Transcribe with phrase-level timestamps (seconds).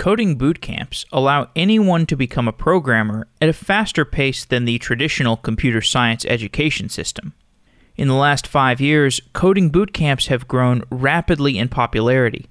[0.00, 4.78] Coding boot camps allow anyone to become a programmer at a faster pace than the
[4.78, 7.34] traditional computer science education system.
[7.96, 12.48] In the last five years, coding boot camps have grown rapidly in popularity,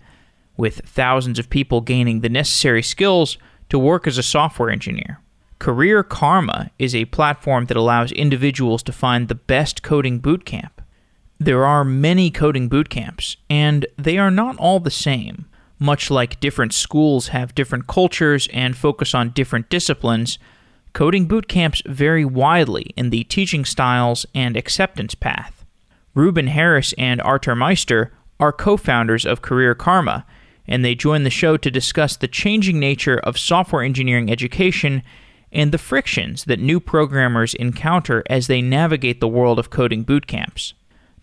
[0.57, 3.39] with thousands of people gaining the necessary skills
[3.69, 5.19] to work as a software engineer.
[5.57, 10.83] Career Karma is a platform that allows individuals to find the best coding boot camp.
[11.39, 15.47] There are many coding boot camps, and they are not all the same.
[15.79, 20.37] Much like different schools have different cultures and focus on different disciplines,
[20.91, 25.65] coding boot camps vary widely in the teaching styles and acceptance path.
[26.13, 28.09] Ruben Harris and Artur Meyster
[28.41, 30.25] are co founders of Career Karma,
[30.67, 35.01] and they join the show to discuss the changing nature of software engineering education
[35.51, 40.27] and the frictions that new programmers encounter as they navigate the world of coding boot
[40.27, 40.73] camps.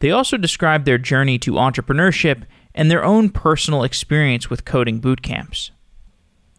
[0.00, 2.42] They also describe their journey to entrepreneurship
[2.76, 5.72] and their own personal experience with coding boot camps.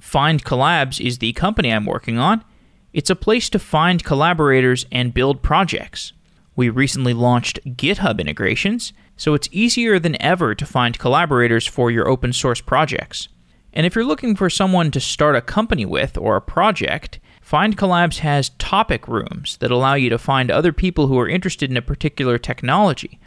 [0.02, 2.44] findcollabs is the company I'm working on.
[2.94, 6.14] It's a place to find collaborators and build projects.
[6.56, 12.08] We recently launched GitHub integrations, so it's easier than ever to find collaborators for your
[12.08, 13.28] open source projects.
[13.74, 18.20] And if you're looking for someone to start a company with or a project, findcollabs
[18.20, 21.82] has topic rooms that allow you to find other people who are interested in a
[21.82, 23.20] particular technology.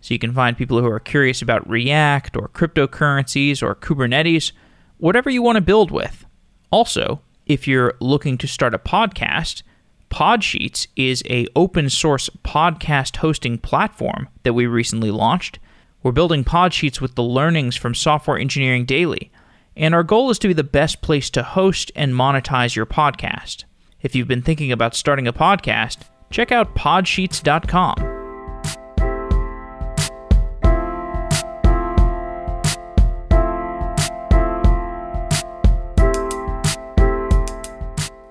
[0.00, 4.52] So you can find people who are curious about React or cryptocurrencies or Kubernetes,
[4.98, 6.24] whatever you want to build with.
[6.70, 9.62] Also, if you're looking to start a podcast,
[10.10, 15.58] Podsheets is a open source podcast hosting platform that we recently launched.
[16.02, 19.30] We're building Podsheets with the learnings from Software Engineering Daily,
[19.76, 23.64] and our goal is to be the best place to host and monetize your podcast.
[24.00, 25.98] If you've been thinking about starting a podcast,
[26.30, 28.17] check out podsheets.com.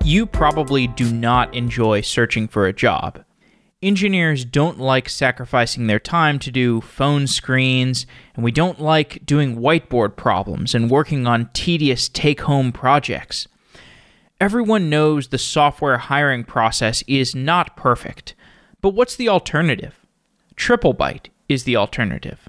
[0.08, 3.22] you probably do not enjoy searching for a job.
[3.82, 9.56] Engineers don't like sacrificing their time to do phone screens, and we don't like doing
[9.56, 13.48] whiteboard problems and working on tedious take home projects.
[14.40, 18.34] Everyone knows the software hiring process is not perfect,
[18.80, 20.06] but what's the alternative?
[20.56, 22.48] TripleByte is the alternative.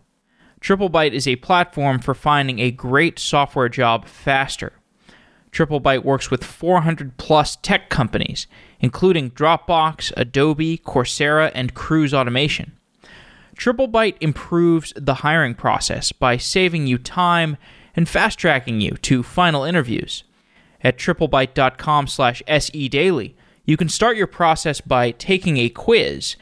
[0.61, 4.78] TripleByte is a platform for finding a great software job faster.
[5.51, 8.47] TripleByte works with 400 plus tech companies,
[8.79, 12.73] including Dropbox, Adobe, Coursera, and Cruise Automation.
[13.55, 17.57] TripleByte improves the hiring process by saving you time
[17.95, 20.23] and fast tracking you to final interviews.
[20.81, 23.33] At triplebyte.com slash sedaily,
[23.65, 26.37] you can start your process by taking a quiz,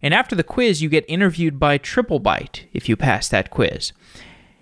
[0.00, 3.92] and after the quiz, you get interviewed by TripleByte if you pass that quiz.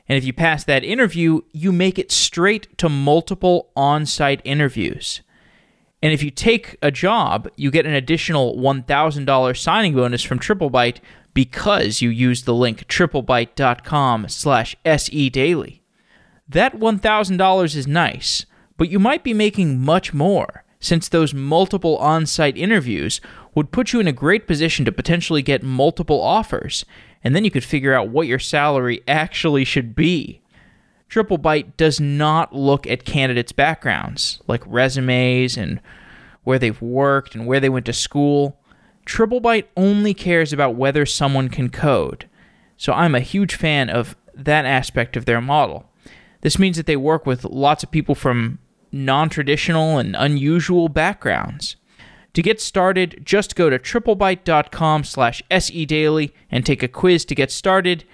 [0.09, 5.21] And if you pass that interview, you make it straight to multiple on site interviews.
[6.03, 10.99] And if you take a job, you get an additional $1,000 signing bonus from TripleByte
[11.35, 15.81] because you use the link triplebyte.com slash sedaily.
[16.49, 18.47] That $1,000 is nice,
[18.77, 23.21] but you might be making much more since those multiple on site interviews
[23.55, 26.85] would put you in a great position to potentially get multiple offers
[27.25, 30.41] and then you could figure out what your salary actually should be.
[31.11, 35.81] TripleByte does not look at candidates' backgrounds, like resumes and
[36.45, 38.59] where they've worked and where they went to school.
[39.07, 42.29] TripleByte only cares about whether someone can code.
[42.77, 45.91] So I'm a huge fan of that aspect of their model.
[46.43, 48.59] This means that they work with lots of people from
[48.93, 51.77] non traditional and unusual backgrounds.
[52.35, 57.51] To get started, just go to triplebyte.com slash sedaily and take a quiz to get
[57.51, 58.05] started.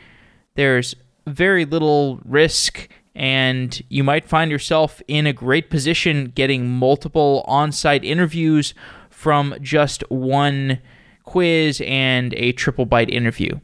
[0.54, 0.94] There's
[1.26, 7.72] very little risk, and you might find yourself in a great position getting multiple on
[7.72, 8.74] site interviews
[9.10, 10.80] from just one
[11.24, 13.58] quiz and a TripleByte interview.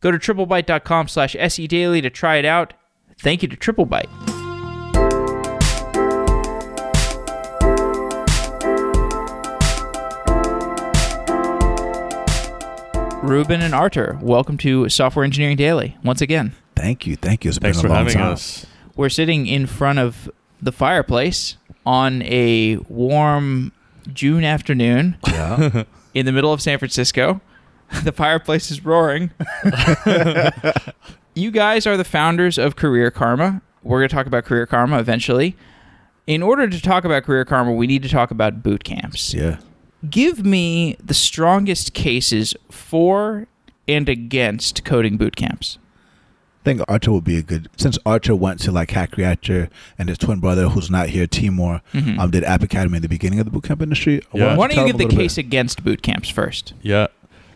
[0.00, 2.74] Go to triplebyte.com slash sedaily to try it out.
[3.18, 4.43] Thank you to TripleByte.
[13.24, 16.54] Ruben and Artur, welcome to Software Engineering Daily once again.
[16.76, 17.16] Thank you.
[17.16, 17.48] Thank you.
[17.48, 18.32] It's Thanks been for long having time.
[18.34, 18.66] us.
[18.96, 20.30] We're sitting in front of
[20.60, 21.56] the fireplace
[21.86, 23.72] on a warm
[24.12, 25.84] June afternoon Yeah.
[26.14, 27.40] in the middle of San Francisco.
[28.02, 29.30] The fireplace is roaring.
[31.34, 33.62] you guys are the founders of Career Karma.
[33.84, 35.54] We're going to talk about Career Karma eventually.
[36.26, 39.32] In order to talk about Career Karma, we need to talk about boot camps.
[39.34, 39.58] yeah.
[40.10, 43.46] Give me the strongest cases for
[43.88, 45.78] and against coding boot camps.
[46.62, 49.68] I think Artur would be a good since Artur went to like Hack Reactor
[49.98, 52.18] and his twin brother who's not here, Timur, Mhm.
[52.18, 54.22] um, did App Academy in the beginning of the bootcamp industry.
[54.32, 54.56] Yeah.
[54.56, 56.72] Why don't tell you give the little case against boot camps first?
[56.82, 57.08] Yeah.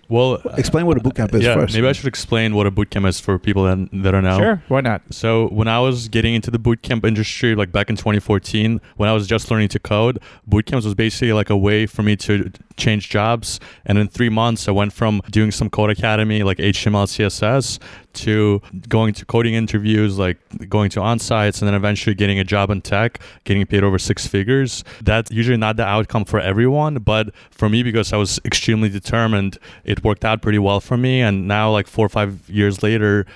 [0.09, 0.41] Well.
[0.57, 1.75] Explain what a bootcamp is yeah, first.
[1.75, 4.39] maybe I should explain what a bootcamp is for people that, that are now.
[4.39, 5.03] Sure, why not?
[5.11, 9.13] So when I was getting into the bootcamp industry, like back in 2014, when I
[9.13, 10.19] was just learning to code,
[10.49, 13.61] bootcamps was basically like a way for me to change jobs.
[13.85, 17.79] And in three months, I went from doing some Codecademy, like HTML, CSS,
[18.15, 20.39] to going to coding interviews, like
[20.69, 24.27] going to on-sites, and then eventually getting a job in tech, getting paid over six
[24.27, 24.83] figures.
[25.03, 29.59] That's usually not the outcome for everyone, but for me, because I was extremely determined,
[29.85, 31.21] it worked out pretty well for me.
[31.21, 33.27] And now, like four or five years later,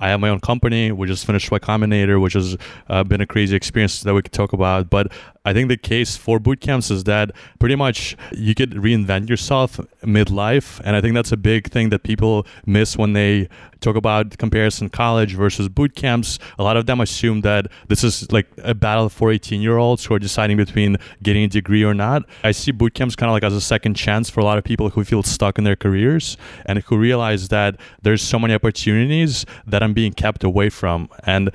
[0.00, 0.90] I have my own company.
[0.90, 2.56] We just finished Y Combinator, which has
[2.88, 4.90] uh, been a crazy experience that we could talk about.
[4.90, 5.12] But
[5.44, 7.30] I think the case for boot camps is that
[7.60, 10.80] pretty much you could reinvent yourself midlife.
[10.84, 13.48] And I think that's a big thing that people miss when they
[13.84, 16.38] talk about comparison college versus boot camps.
[16.58, 20.04] A lot of them assume that this is like a battle for 18 year olds
[20.04, 22.24] who are deciding between getting a degree or not.
[22.42, 24.64] I see boot camps kind of like as a second chance for a lot of
[24.64, 26.36] people who feel stuck in their careers
[26.66, 31.08] and who realize that there's so many opportunities that I'm being kept away from.
[31.24, 31.50] And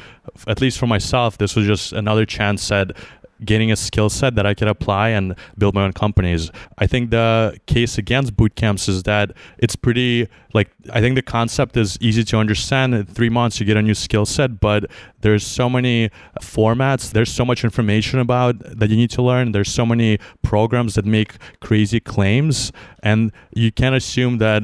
[0.48, 2.92] at least for myself, this was just another chance at
[3.44, 6.52] getting a skill set that I could apply and build my own companies.
[6.78, 11.22] I think the case against boot camps is that it's pretty like I think the
[11.22, 12.94] concept is easy to understand.
[12.96, 14.86] In three months you get a new skill set, but
[15.22, 16.10] there's so many
[16.42, 19.52] formats, there's so much information about that you need to learn.
[19.52, 22.72] There's so many programs that make crazy claims
[23.04, 24.62] and you can't assume that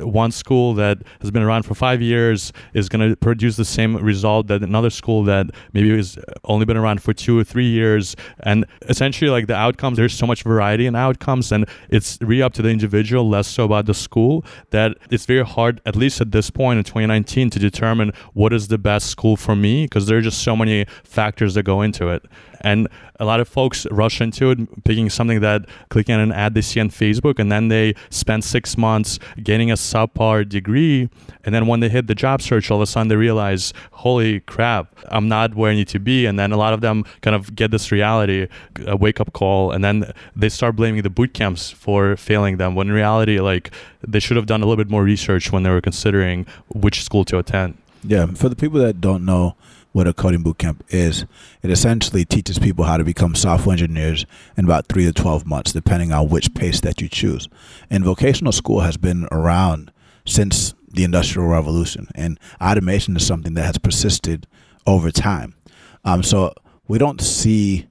[0.00, 3.96] one school that has been around for five years is going to produce the same
[3.96, 8.16] result that another school that maybe has only been around for two or three years
[8.40, 12.52] and essentially like the outcomes there's so much variety in outcomes and it's really up
[12.52, 16.32] to the individual less so about the school that it's very hard at least at
[16.32, 20.18] this point in 2019 to determine what is the best school for me because there
[20.18, 22.24] are just so many factors that go into it
[22.60, 22.88] and
[23.20, 26.60] a lot of folks rush into it picking something that clicking on an ad they
[26.60, 31.08] see on facebook and then they spend six months getting a subpar degree.
[31.44, 34.40] And then when they hit the job search all of a sudden they realize holy
[34.40, 36.26] crap i'm not where i need to be.
[36.26, 38.48] And then a lot of them kind of get this reality
[38.86, 42.74] a wake up call and then they start blaming the boot camps for failing them
[42.74, 43.70] when in reality like
[44.06, 47.24] they should have done a little bit more research when they were considering which school
[47.24, 47.76] to attend.
[48.04, 49.56] Yeah, for the people that don't know
[49.98, 51.24] what a coding bootcamp is,
[51.60, 55.72] it essentially teaches people how to become software engineers in about three to 12 months,
[55.72, 57.48] depending on which pace that you choose.
[57.90, 59.90] And vocational school has been around
[60.24, 64.46] since the Industrial Revolution, and automation is something that has persisted
[64.86, 65.56] over time.
[66.04, 66.54] Um, so
[66.86, 67.88] we don't see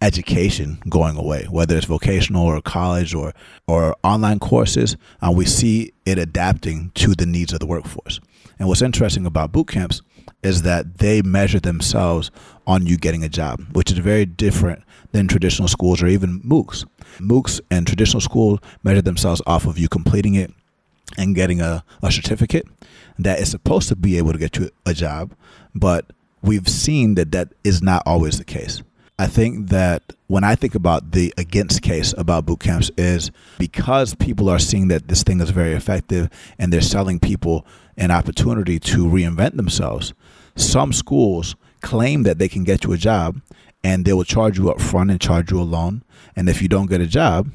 [0.00, 3.34] education going away, whether it's vocational or college or
[3.66, 4.96] or online courses.
[5.20, 8.18] Uh, we see it adapting to the needs of the workforce.
[8.58, 10.00] And what's interesting about boot camps
[10.42, 12.30] is that they measure themselves
[12.66, 14.82] on you getting a job, which is very different
[15.12, 16.84] than traditional schools or even MOOCs.
[17.18, 20.52] MOOCs and traditional schools measure themselves off of you completing it
[21.16, 22.66] and getting a, a certificate
[23.18, 25.34] that is supposed to be able to get you a job,
[25.74, 26.12] but
[26.42, 28.82] we've seen that that is not always the case.
[29.20, 34.14] I think that when I think about the against case about boot camps is because
[34.14, 38.78] people are seeing that this thing is very effective and they're selling people an opportunity
[38.78, 40.14] to reinvent themselves.
[40.58, 43.40] Some schools claim that they can get you a job
[43.84, 46.02] and they will charge you up front and charge you a loan.
[46.36, 47.50] And if you don't get a job,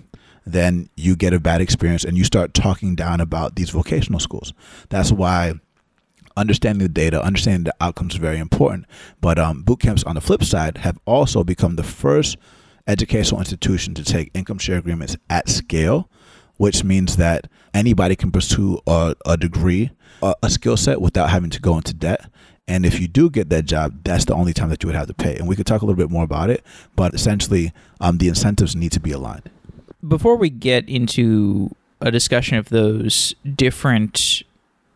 [0.45, 4.53] then you get a bad experience and you start talking down about these vocational schools.
[4.89, 5.55] That's why
[6.35, 8.85] understanding the data, understanding the outcomes is very important.
[9.21, 12.37] But um, boot camps, on the flip side, have also become the first
[12.87, 16.09] educational institution to take income share agreements at scale,
[16.57, 19.91] which means that anybody can pursue a, a degree,
[20.21, 22.29] a, a skill set without having to go into debt.
[22.67, 25.07] And if you do get that job, that's the only time that you would have
[25.07, 25.35] to pay.
[25.35, 26.63] And we could talk a little bit more about it,
[26.95, 29.49] but essentially, um, the incentives need to be aligned.
[30.07, 34.43] Before we get into a discussion of those different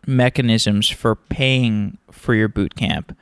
[0.06, 3.16] mechanisms for paying for your boot camp,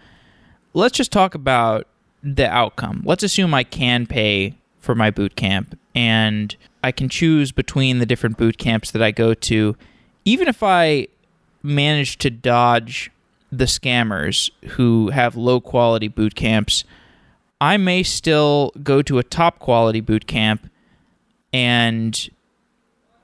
[0.75, 1.89] let's just talk about
[2.23, 3.03] the outcome.
[3.05, 8.07] Let's assume I can pay for my boot camp and I can choose between the
[8.07, 9.77] different boot camps that I go to.
[10.25, 11.09] Even if I
[11.63, 13.11] manage to dodge
[13.51, 16.85] the scammers who have low quality boot camps,
[17.61, 20.69] I may still go to a top quality boot camp
[21.53, 22.29] and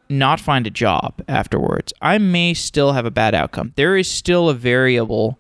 [0.09, 1.93] not find a job afterwards.
[2.01, 3.73] I may still have a bad outcome.
[3.77, 5.39] There is still a variable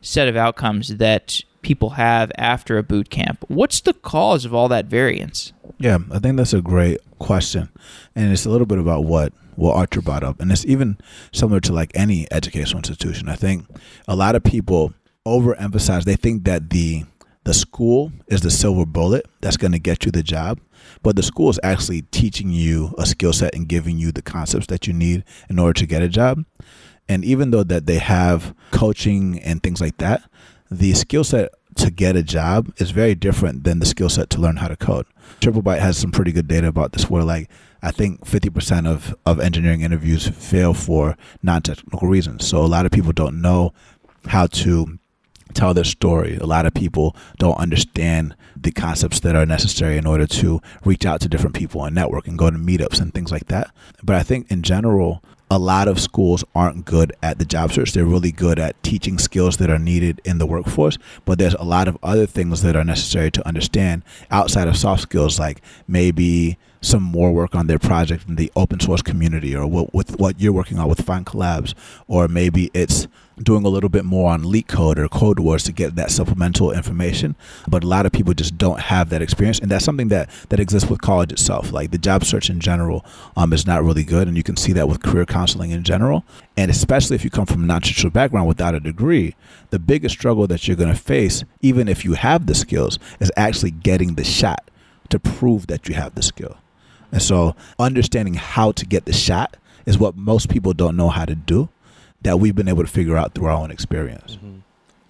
[0.00, 3.44] set of outcomes that people have after a boot camp.
[3.48, 5.52] What's the cause of all that variance?
[5.78, 7.68] Yeah, I think that's a great question,
[8.14, 10.98] and it's a little bit about what what Artur brought up, and it's even
[11.32, 13.28] similar to like any educational institution.
[13.28, 13.66] I think
[14.06, 14.94] a lot of people
[15.26, 16.04] overemphasize.
[16.04, 17.04] They think that the
[17.44, 20.58] the school is the silver bullet that's going to get you the job,
[21.02, 24.66] but the school is actually teaching you a skill set and giving you the concepts
[24.66, 26.44] that you need in order to get a job.
[27.08, 30.28] And even though that they have coaching and things like that,
[30.72, 34.40] the skill set to get a job is very different than the skill set to
[34.40, 35.06] learn how to code.
[35.40, 37.48] TripleByte has some pretty good data about this where like
[37.86, 42.44] I think 50% of, of engineering interviews fail for non-technical reasons.
[42.44, 43.72] So a lot of people don't know
[44.26, 44.98] how to
[45.54, 46.36] tell their story.
[46.36, 51.06] A lot of people don't understand the concepts that are necessary in order to reach
[51.06, 53.70] out to different people and network and go to meetups and things like that.
[54.02, 57.92] But I think in general, a lot of schools aren't good at the job search.
[57.92, 61.62] They're really good at teaching skills that are needed in the workforce, but there's a
[61.62, 64.02] lot of other things that are necessary to understand
[64.32, 68.80] outside of soft skills, like maybe some more work on their project in the open
[68.80, 71.74] source community or what, with what you're working on with Findcollabs,
[72.06, 73.08] or maybe it's
[73.42, 77.36] doing a little bit more on LeetCode or Codewars to get that supplemental information.
[77.68, 80.58] But a lot of people just don't have that experience and that's something that that
[80.58, 81.72] exists with college itself.
[81.72, 83.04] Like the job search in general
[83.36, 86.24] um, is not really good and you can see that with career counseling in general.
[86.56, 89.34] And especially if you come from a non-traditional background without a degree
[89.70, 93.32] the biggest struggle that you're going to face even if you have the skills is
[93.36, 94.70] actually getting the shot
[95.08, 96.56] to prove that you have the skill
[97.12, 101.24] and so understanding how to get the shot is what most people don't know how
[101.24, 101.68] to do
[102.22, 104.36] that we've been able to figure out through our own experience.
[104.36, 104.58] Mm-hmm.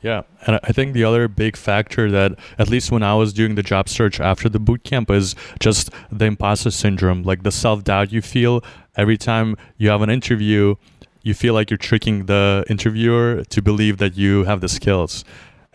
[0.03, 3.57] Yeah, and I think the other big factor that, at least when I was doing
[3.57, 7.83] the job search after the boot camp, is just the imposter syndrome, like the self
[7.83, 8.62] doubt you feel
[8.97, 10.76] every time you have an interview.
[11.23, 15.25] You feel like you're tricking the interviewer to believe that you have the skills.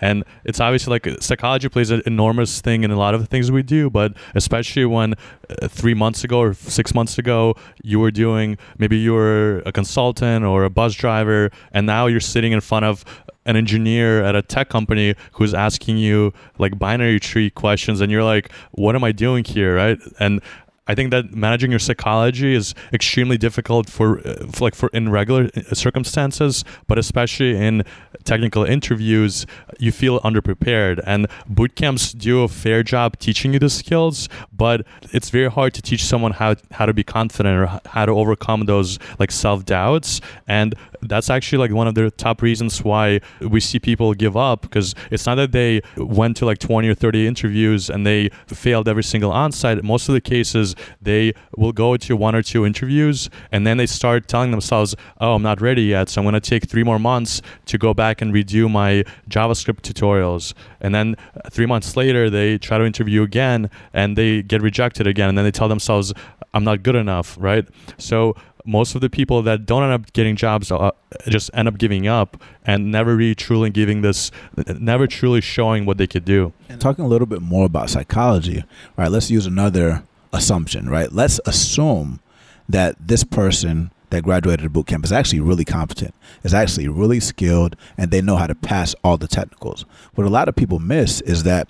[0.01, 3.51] And it's obviously like psychology plays an enormous thing in a lot of the things
[3.51, 5.13] we do, but especially when
[5.49, 9.71] uh, three months ago or six months ago you were doing maybe you were a
[9.71, 13.05] consultant or a bus driver, and now you're sitting in front of
[13.45, 18.23] an engineer at a tech company who's asking you like binary tree questions and you're
[18.23, 19.75] like what am i doing here?
[19.75, 19.99] Right?
[20.19, 20.41] And
[20.91, 25.07] I think that managing your psychology is extremely difficult for, uh, for, like for in
[25.07, 27.85] regular uh, circumstances, but especially in
[28.25, 29.45] technical interviews,
[29.79, 31.01] you feel underprepared.
[31.05, 35.73] And boot camps do a fair job teaching you the skills, but it's very hard
[35.75, 39.63] to teach someone how how to be confident or how to overcome those like self
[39.63, 40.19] doubts.
[40.45, 44.61] And that's actually like one of the top reasons why we see people give up
[44.61, 48.87] because it's not that they went to like 20 or 30 interviews and they failed
[48.87, 49.83] every single onsite.
[49.83, 53.85] Most of the cases they will go to one or two interviews and then they
[53.85, 56.99] start telling themselves, "Oh, I'm not ready yet, so I'm going to take 3 more
[56.99, 62.29] months to go back and redo my JavaScript tutorials." And then uh, 3 months later,
[62.29, 66.13] they try to interview again and they get rejected again and then they tell themselves,
[66.53, 67.67] "I'm not good enough," right?
[67.97, 70.91] So most of the people that don't end up getting jobs uh,
[71.27, 74.31] just end up giving up and never really truly giving this
[74.79, 78.63] never truly showing what they could do talking a little bit more about psychology
[78.97, 80.03] right let's use another
[80.33, 81.11] assumption, right?
[81.11, 82.19] Let's assume
[82.69, 86.13] that this person that graduated boot camp is actually really competent,
[86.43, 89.85] is actually really skilled, and they know how to pass all the technicals.
[90.15, 91.69] What a lot of people miss is that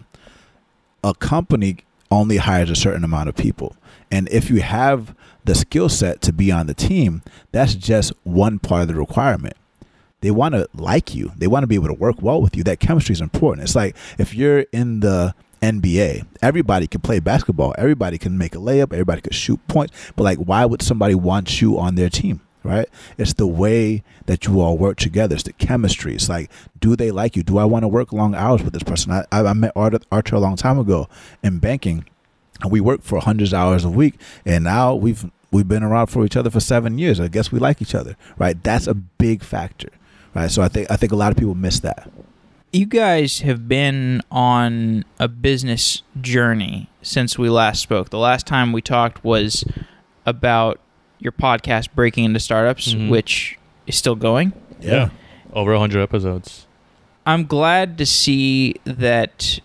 [1.04, 1.78] a company
[2.10, 3.76] only hires a certain amount of people.
[4.10, 8.60] And if you have the skill set to be on the team, that's just one
[8.60, 9.56] part of the requirement.
[10.22, 11.32] They want to like you.
[11.36, 12.64] They want to be able to work well with you.
[12.64, 13.64] That chemistry is important.
[13.64, 16.26] It's like if you're in the NBA.
[16.42, 17.76] Everybody can play basketball.
[17.78, 18.94] Everybody can make a layup.
[18.94, 20.12] Everybody can shoot points.
[20.16, 22.42] But like, why would somebody want you on their team?
[22.64, 22.88] Right?
[23.18, 25.34] It's the way that you all work together.
[25.34, 26.14] It's the chemistry.
[26.14, 27.42] It's like, do they like you?
[27.42, 29.12] Do I want to work long hours with this person?
[29.12, 31.08] I, I met Artur, Artur a long time ago
[31.42, 32.06] in banking,
[32.70, 34.16] we work for hundreds of hours a week.
[34.46, 37.20] And now we've we've been around for each other for seven years.
[37.20, 38.62] I guess we like each other, right?
[38.64, 39.90] That's a big factor,
[40.34, 40.50] right?
[40.50, 42.10] So I think I think a lot of people miss that
[42.72, 48.10] you guys have been on a business journey since we last spoke.
[48.10, 49.66] The last time we talked was
[50.26, 50.80] about
[51.20, 53.10] your podcast breaking into startups, mm-hmm.
[53.10, 54.54] which is still going.
[54.80, 54.92] Yeah.
[54.92, 55.10] yeah.
[55.54, 56.66] Over 100 episodes.
[57.26, 59.60] I'm glad to see that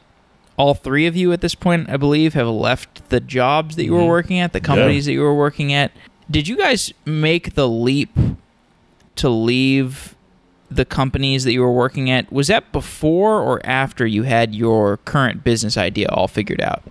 [0.57, 3.93] all three of you at this point, I believe, have left the jobs that you
[3.93, 4.09] were mm-hmm.
[4.09, 5.11] working at, the companies yeah.
[5.11, 5.93] that you were working at.
[6.31, 8.11] Did you guys make the leap
[9.17, 10.17] to leave
[10.71, 14.99] the companies that you were working at, was that before or after you had your
[14.99, 16.83] current business idea all figured out?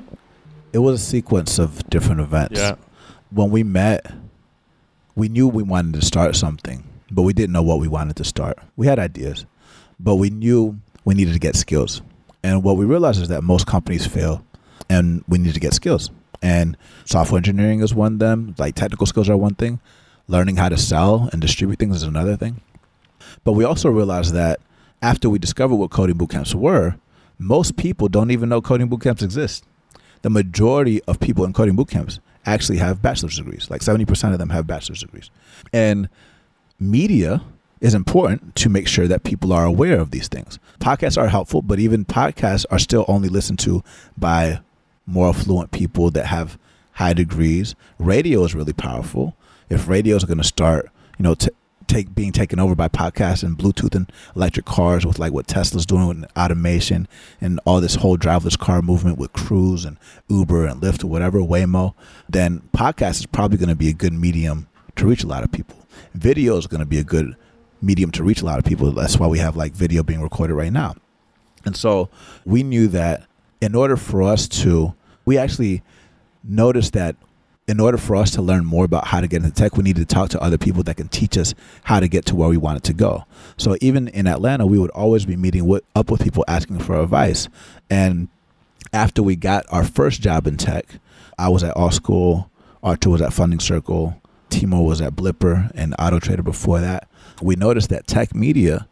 [0.74, 2.60] It was a sequence of different events.
[2.60, 2.75] Yeah.
[3.31, 4.13] When we met,
[5.15, 8.24] we knew we wanted to start something, but we didn't know what we wanted to
[8.24, 8.57] start.
[8.75, 9.45] We had ideas,
[10.00, 12.01] but we knew we needed to get skills.
[12.46, 14.46] And what we realize is that most companies fail
[14.88, 16.12] and we need to get skills.
[16.44, 19.80] And software engineering is one of them, like technical skills are one thing,
[20.28, 22.62] learning how to sell and distribute things is another thing.
[23.44, 24.60] But we also realized that
[25.02, 26.98] after we discovered what coding boot camps were,
[27.40, 29.66] most people don't even know coding boot camps exist.
[30.22, 33.72] The majority of people in coding boot camps actually have bachelor's degrees.
[33.72, 35.32] Like 70% of them have bachelor's degrees.
[35.74, 36.10] And
[36.80, 37.42] media
[37.82, 40.60] is important to make sure that people are aware of these things.
[40.79, 43.84] Podcasts are helpful, but even podcasts are still only listened to
[44.17, 44.60] by
[45.05, 46.58] more affluent people that have
[46.94, 47.75] high degrees.
[48.00, 49.36] Radio is really powerful.
[49.70, 51.50] If radio is going to start, you know, t-
[51.88, 55.86] take being taken over by podcasts and Bluetooth and electric cars with like what Tesla's
[55.86, 57.08] doing with automation
[57.39, 61.39] and all this whole driverless car movement with Cruise and Uber and Lyft or whatever
[61.39, 61.94] Waymo,
[62.27, 65.51] then podcast is probably going to be a good medium to reach a lot of
[65.51, 65.77] people.
[66.13, 67.36] Video is going to be a good
[67.86, 68.92] medium to reach a lot of people.
[68.92, 70.96] That's why we have like video being recorded right now.
[71.65, 72.10] And so
[72.46, 73.25] we knew that
[73.62, 74.94] in order for us to,
[75.25, 75.82] we actually
[76.44, 77.15] noticed that
[77.68, 80.08] in order for us to learn more about how to get into tech, we needed
[80.08, 82.58] to talk to other people that can teach us how to get to where we
[82.58, 83.25] wanted to go.
[83.58, 87.01] So even in Atlanta, we would always be meeting with, up with people asking for
[87.01, 87.50] advice.
[87.89, 88.27] And
[88.94, 90.86] after we got our first job in tech,
[91.39, 92.50] I was at AltSchool,
[92.84, 97.10] Artur was at Funding Circle, Timur was at Blippar, and Auto Trader before that.
[97.42, 98.88] We noticed that tech media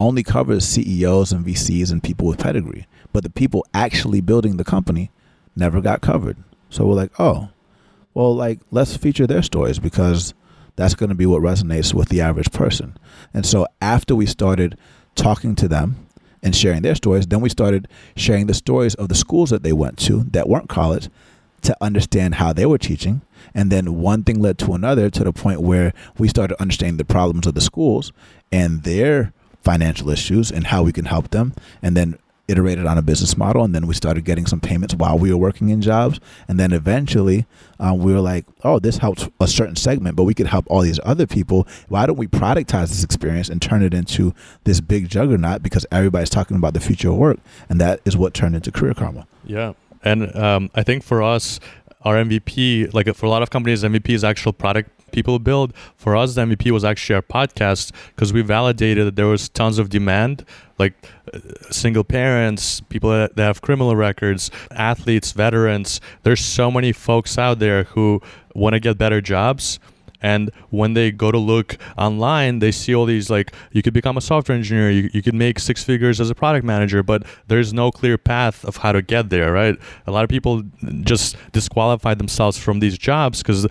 [0.00, 4.64] only covers CEOs and VCs and people with pedigree, but the people actually building the
[4.64, 5.10] company
[5.56, 6.36] never got covered.
[6.70, 7.50] So we're like, oh,
[8.12, 10.34] well, like let's feature their stories because
[10.76, 12.96] that's going to be what resonates with the average person.
[13.32, 14.76] And so after we started
[15.14, 16.06] talking to them
[16.42, 19.72] and sharing their stories, then we started sharing the stories of the schools that they
[19.72, 21.08] went to that weren't college
[21.64, 23.22] to understand how they were teaching.
[23.54, 27.04] And then one thing led to another to the point where we started understanding the
[27.04, 28.12] problems of the schools
[28.52, 31.54] and their financial issues and how we can help them.
[31.82, 35.18] And then iterated on a business model and then we started getting some payments while
[35.18, 37.46] we were working in jobs and then eventually
[37.80, 40.82] um, we were like oh this helps a certain segment but we could help all
[40.82, 45.08] these other people why don't we productize this experience and turn it into this big
[45.08, 47.38] juggernaut because everybody's talking about the future of work
[47.70, 49.72] and that is what turned into career karma yeah
[50.04, 51.58] and um, i think for us
[52.02, 55.72] our mvp like for a lot of companies mvp is actual product people build.
[55.96, 59.78] For us, the MVP was actually our podcast because we validated that there was tons
[59.78, 60.44] of demand,
[60.78, 60.92] like
[61.32, 61.38] uh,
[61.70, 66.00] single parents, people that, that have criminal records, athletes, veterans.
[66.24, 68.20] There's so many folks out there who
[68.54, 69.78] want to get better jobs
[70.24, 74.16] and when they go to look online they see all these like you could become
[74.16, 77.72] a software engineer you, you could make six figures as a product manager but there's
[77.72, 79.76] no clear path of how to get there right?
[80.06, 80.62] A lot of people
[81.02, 83.66] just disqualify themselves from these jobs because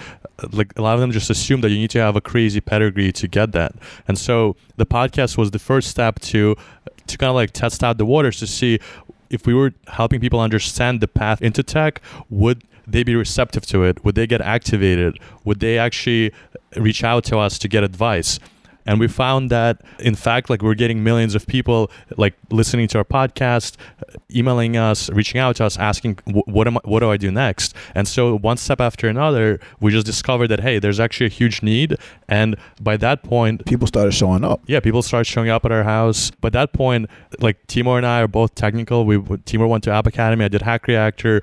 [0.52, 3.12] like a lot of them just assume that you need to have a crazy pedigree
[3.12, 3.74] to get that.
[4.08, 6.56] And so the podcast was the first step to
[7.08, 8.80] to kind of like test out the waters to see
[9.30, 13.84] if we were helping people understand the path into tech would they be receptive to
[13.84, 14.04] it?
[14.04, 15.20] Would they get activated?
[15.44, 16.32] Would they actually
[16.76, 18.40] reach out to us to get advice?
[18.86, 22.98] and we found that in fact like we're getting millions of people like listening to
[22.98, 23.76] our podcast
[24.34, 27.76] emailing us reaching out to us asking what am I, what do i do next?
[27.96, 31.62] And so one step after another we just discovered that hey there's actually a huge
[31.62, 31.98] need.
[32.28, 34.62] And by that point people started showing up.
[34.68, 36.32] Yeah people started showing up at our house.
[36.32, 39.06] By that point like timur and i are both technical.
[39.06, 40.46] We timur went to app academy.
[40.46, 41.42] I did hack reactor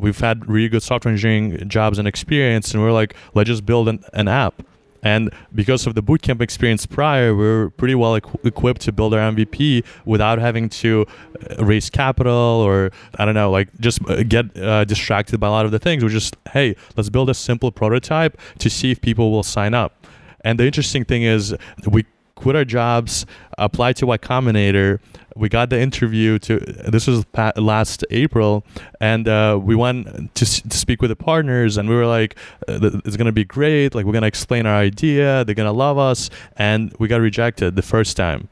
[0.00, 3.88] we've had really good software engineering jobs and experience and we're like let's just build
[3.88, 4.62] an, an app
[5.02, 9.14] and because of the bootcamp experience prior, we are pretty well equ- equipped to build
[9.14, 11.06] our MVP without having to
[11.50, 15.50] uh, raise capital or, I don't know, like just uh, get uh, distracted by a
[15.50, 16.02] lot of the things.
[16.02, 20.06] We're just, hey, let's build a simple prototype to see if people will sign up.
[20.42, 21.54] And the interesting thing is,
[21.86, 25.00] we quit our jobs, applied to Y Combinator.
[25.38, 27.24] We got the interview to this was
[27.56, 28.64] last April,
[29.00, 32.80] and uh, we went to, to, speak with the partners, and we were like, uh,
[33.04, 33.94] "It's gonna be great.
[33.94, 35.44] Like we're gonna explain our idea.
[35.44, 38.48] They're gonna love us." And we got rejected the first time,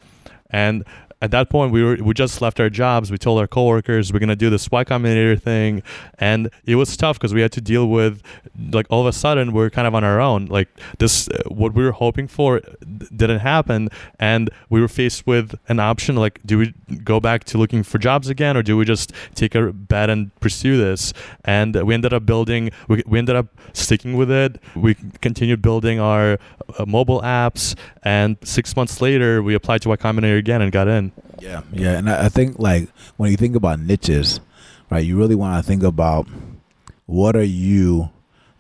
[0.51, 0.85] and
[1.23, 3.11] at that point we were we just left our jobs.
[3.11, 5.83] We told our coworkers we're going to do this y combinator thing.
[6.19, 8.23] And it was tough because we had to deal with
[8.71, 10.47] like all of a sudden we're kind of on our own.
[10.47, 12.61] Like this uh, what we were hoping for
[13.15, 13.89] didn't happen.
[14.19, 17.97] And we were faced with an option like do we go back to looking for
[17.97, 21.15] jobs again or do we just take a bet and pursue this?
[21.45, 24.61] And we ended up building we, we ended up sticking with it.
[24.75, 26.39] We continued building our
[26.79, 27.75] uh, mobile apps.
[28.03, 31.07] And six months later we applied to y combinator again and got in
[31.41, 34.41] yeah, yeah, and I think like when you think about niches,
[34.91, 35.05] right?
[35.05, 36.27] You really want to think about
[37.07, 38.11] what are you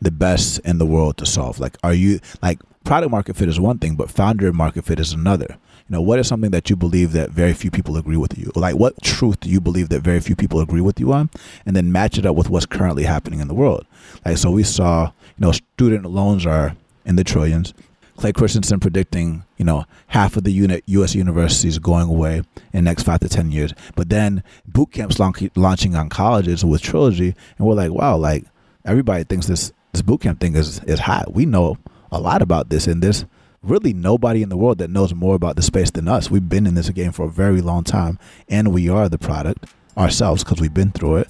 [0.00, 1.58] the best in the world to solve?
[1.58, 5.12] Like, are you like product market fit is one thing, but founder market fit is
[5.12, 5.58] another.
[5.88, 8.50] You know, what is something that you believe that very few people agree with you?
[8.56, 11.30] Like, what truth do you believe that very few people agree with you on?
[11.64, 13.86] And then match it up with what's currently happening in the world.
[14.24, 17.72] Like, so we saw, you know, student loans are in the trillions.
[18.16, 21.14] Clay Christensen predicting, you know, half of the unit U.S.
[21.14, 23.72] universities going away in next five to ten years.
[23.94, 28.44] But then boot camps launch, launching on colleges with Trilogy, and we're like, wow, like
[28.84, 31.34] everybody thinks this this boot camp thing is is hot.
[31.34, 31.76] We know
[32.10, 33.26] a lot about this, and there's
[33.62, 36.30] really nobody in the world that knows more about the space than us.
[36.30, 39.66] We've been in this game for a very long time, and we are the product
[39.96, 41.28] ourselves because we've been through it.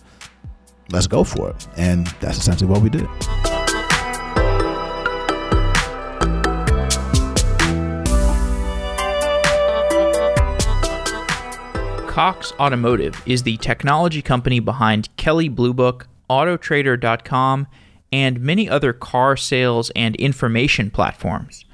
[0.91, 3.09] Let's go for it, and that's essentially what we did.
[12.17, 17.67] Cox Automotive is the technology company behind Kelley Blue Book, Autotrader.com,
[18.11, 21.67] and many other car sales and information platforms.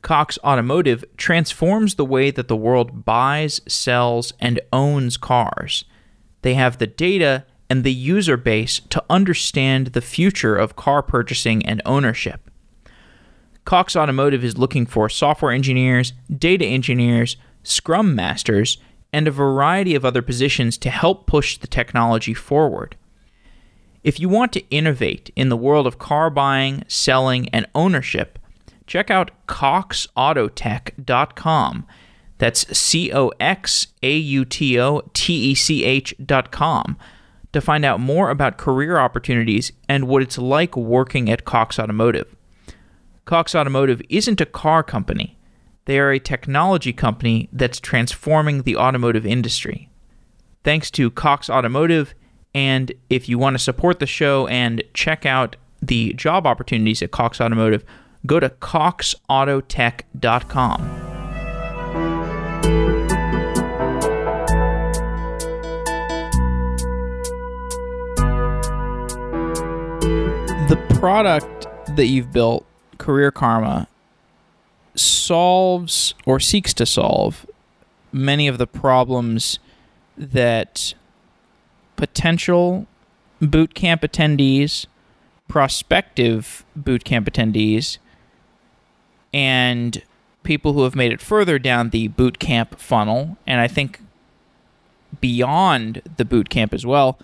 [0.00, 5.84] Cox Automotive transforms the way that the world buys, sells, and owns cars.
[6.42, 11.66] They have the data and the user base to understand the future of car purchasing
[11.66, 12.48] and ownership.
[13.64, 18.78] Cox Automotive is looking for software engineers, data engineers, scrum masters,
[19.12, 22.96] and a variety of other positions to help push the technology forward.
[24.02, 28.38] If you want to innovate in the world of car buying, selling, and ownership,
[28.86, 31.86] check out coxautotech.com.
[32.38, 36.96] That's C O X A U T O T E C H.com
[37.52, 42.34] to find out more about career opportunities and what it's like working at Cox Automotive.
[43.24, 45.38] Cox Automotive isn't a car company.
[45.84, 49.88] They are a technology company that's transforming the automotive industry.
[50.62, 52.14] Thanks to Cox Automotive,
[52.54, 57.10] and if you want to support the show and check out the job opportunities at
[57.10, 57.84] Cox Automotive,
[58.26, 60.98] go to coxautotech.com.
[70.68, 71.66] The product
[71.96, 72.64] that you've built,
[72.98, 73.88] Career Karma,
[74.94, 77.46] solves or seeks to solve
[78.12, 79.58] many of the problems
[80.16, 80.94] that
[81.96, 82.86] potential
[83.40, 84.86] boot camp attendees,
[85.48, 87.98] prospective boot camp attendees,
[89.32, 90.02] and
[90.42, 94.00] people who have made it further down the boot camp funnel, and I think
[95.20, 97.18] beyond the boot camp as well,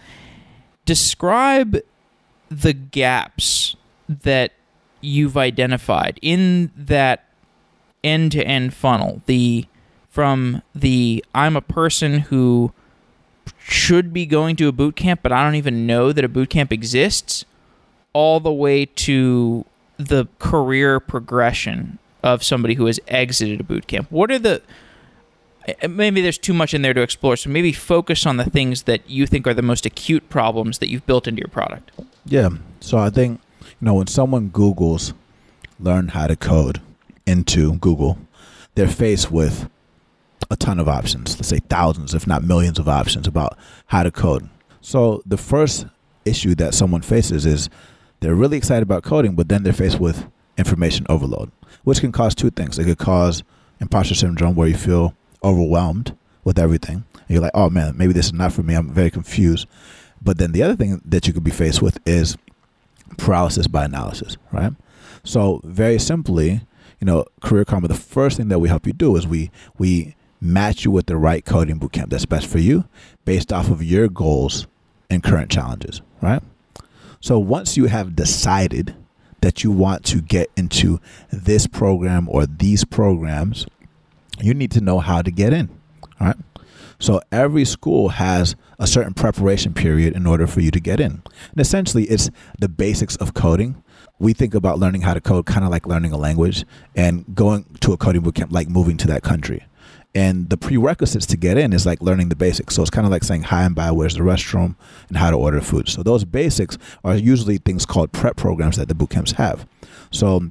[0.84, 1.78] describe
[2.48, 3.76] the gaps
[4.08, 4.52] that
[5.00, 7.27] you've identified in that
[8.02, 9.22] end to end funnel.
[9.26, 9.66] The
[10.08, 12.72] from the I'm a person who
[13.58, 16.50] should be going to a boot camp, but I don't even know that a boot
[16.50, 17.44] camp exists,
[18.12, 19.64] all the way to
[19.98, 24.10] the career progression of somebody who has exited a boot camp.
[24.10, 24.62] What are the
[25.66, 28.84] eh, maybe there's too much in there to explore, so maybe focus on the things
[28.84, 31.90] that you think are the most acute problems that you've built into your product.
[32.24, 32.50] Yeah.
[32.80, 35.12] So I think you know when someone Google's
[35.78, 36.80] learn how to code
[37.28, 38.18] into Google,
[38.74, 39.68] they're faced with
[40.50, 44.10] a ton of options, let's say thousands, if not millions of options about how to
[44.10, 44.48] code.
[44.80, 45.86] So the first
[46.24, 47.68] issue that someone faces is
[48.20, 51.50] they're really excited about coding, but then they're faced with information overload,
[51.84, 52.78] which can cause two things.
[52.78, 53.42] It could cause
[53.80, 55.14] imposter syndrome where you feel
[55.44, 57.04] overwhelmed with everything.
[57.28, 58.74] You're like, oh man, maybe this is not for me.
[58.74, 59.68] I'm very confused.
[60.22, 62.36] But then the other thing that you could be faced with is
[63.18, 64.72] paralysis by analysis, right?
[65.24, 66.62] So very simply,
[67.00, 70.16] you know, Career Karma, the first thing that we help you do is we we
[70.40, 72.84] match you with the right coding bootcamp that's best for you
[73.24, 74.66] based off of your goals
[75.10, 76.42] and current challenges, right?
[77.20, 78.94] So once you have decided
[79.40, 83.66] that you want to get into this program or these programs,
[84.40, 85.70] you need to know how to get in,
[86.20, 86.36] all right?
[87.00, 91.22] So every school has a certain preparation period in order for you to get in.
[91.50, 93.82] And essentially, it's the basics of coding.
[94.18, 96.64] We think about learning how to code kind of like learning a language
[96.96, 99.64] and going to a coding bootcamp like moving to that country.
[100.14, 102.74] And the prerequisites to get in is like learning the basics.
[102.74, 104.74] So it's kind of like saying hi and bye, where's the restroom,
[105.08, 105.88] and how to order food.
[105.88, 109.66] So those basics are usually things called prep programs that the bootcamps have.
[110.10, 110.50] So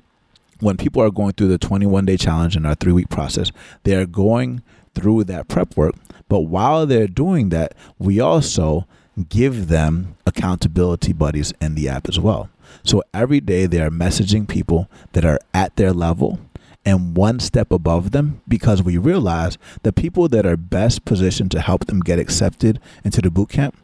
[0.60, 3.51] when people are going through the 21 day challenge and our three week process,
[3.84, 4.62] they are going
[4.93, 5.95] through that prep work.
[6.30, 8.88] But while they're doing that, we also
[9.30, 12.49] give them accountability buddies in the app as well.
[12.84, 16.39] So every day they are messaging people that are at their level
[16.86, 21.60] and one step above them because we realize the people that are best positioned to
[21.60, 23.75] help them get accepted into the boot camp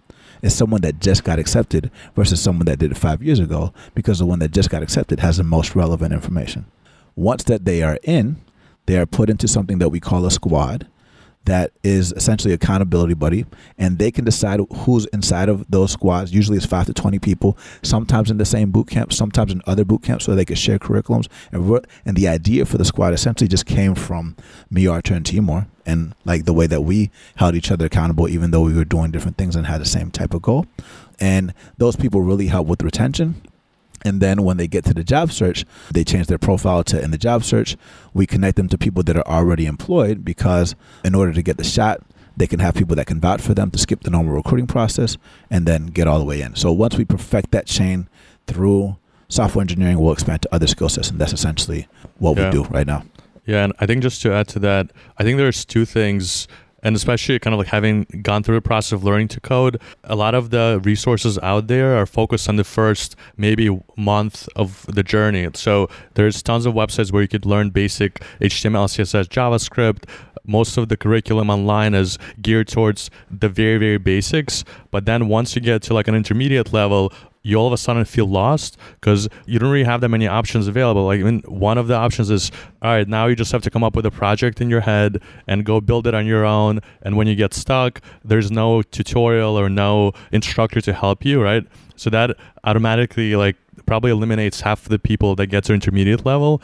[0.41, 4.19] is someone that just got accepted versus someone that did it five years ago because
[4.19, 6.65] the one that just got accepted has the most relevant information.
[7.15, 8.39] Once that they are in,
[8.85, 10.87] they are put into something that we call a squad.
[11.45, 13.45] That is essentially accountability buddy,
[13.77, 16.33] and they can decide who's inside of those squads.
[16.33, 17.57] Usually, it's five to twenty people.
[17.81, 20.79] Sometimes in the same boot camp, sometimes in other boot camps, so they can share
[20.79, 21.27] curriculums.
[21.51, 24.35] And and the idea for the squad essentially just came from
[24.69, 28.51] me, Artur, and Timur, and like the way that we held each other accountable, even
[28.51, 30.65] though we were doing different things and had the same type of goal.
[31.19, 33.41] And those people really help with retention
[34.03, 37.11] and then when they get to the job search, they change their profile to in
[37.11, 37.77] the job search.
[38.13, 41.63] We connect them to people that are already employed because in order to get the
[41.63, 42.01] shot,
[42.35, 45.17] they can have people that can vouch for them to skip the normal recruiting process
[45.49, 46.55] and then get all the way in.
[46.55, 48.09] So once we perfect that chain
[48.47, 48.97] through
[49.29, 51.09] software engineering, we'll expand to other skill sets.
[51.09, 51.87] And that's essentially
[52.17, 52.45] what yeah.
[52.45, 53.03] we do right now.
[53.45, 56.47] Yeah, and I think just to add to that, I think there's two things
[56.83, 60.15] and especially kind of like having gone through the process of learning to code a
[60.15, 65.03] lot of the resources out there are focused on the first maybe month of the
[65.03, 65.47] journey.
[65.53, 70.03] So there's tons of websites where you could learn basic html css javascript.
[70.45, 74.63] Most of the curriculum online is geared towards the very very basics.
[74.91, 78.05] But then once you get to like an intermediate level you all of a sudden
[78.05, 81.05] feel lost because you don't really have that many options available.
[81.05, 82.51] Like even one of the options is,
[82.81, 85.21] all right, now you just have to come up with a project in your head
[85.45, 86.79] and go build it on your own.
[87.01, 91.67] And when you get stuck, there's no tutorial or no instructor to help you, right?
[91.97, 96.61] So that automatically like probably eliminates half the people that get to intermediate level.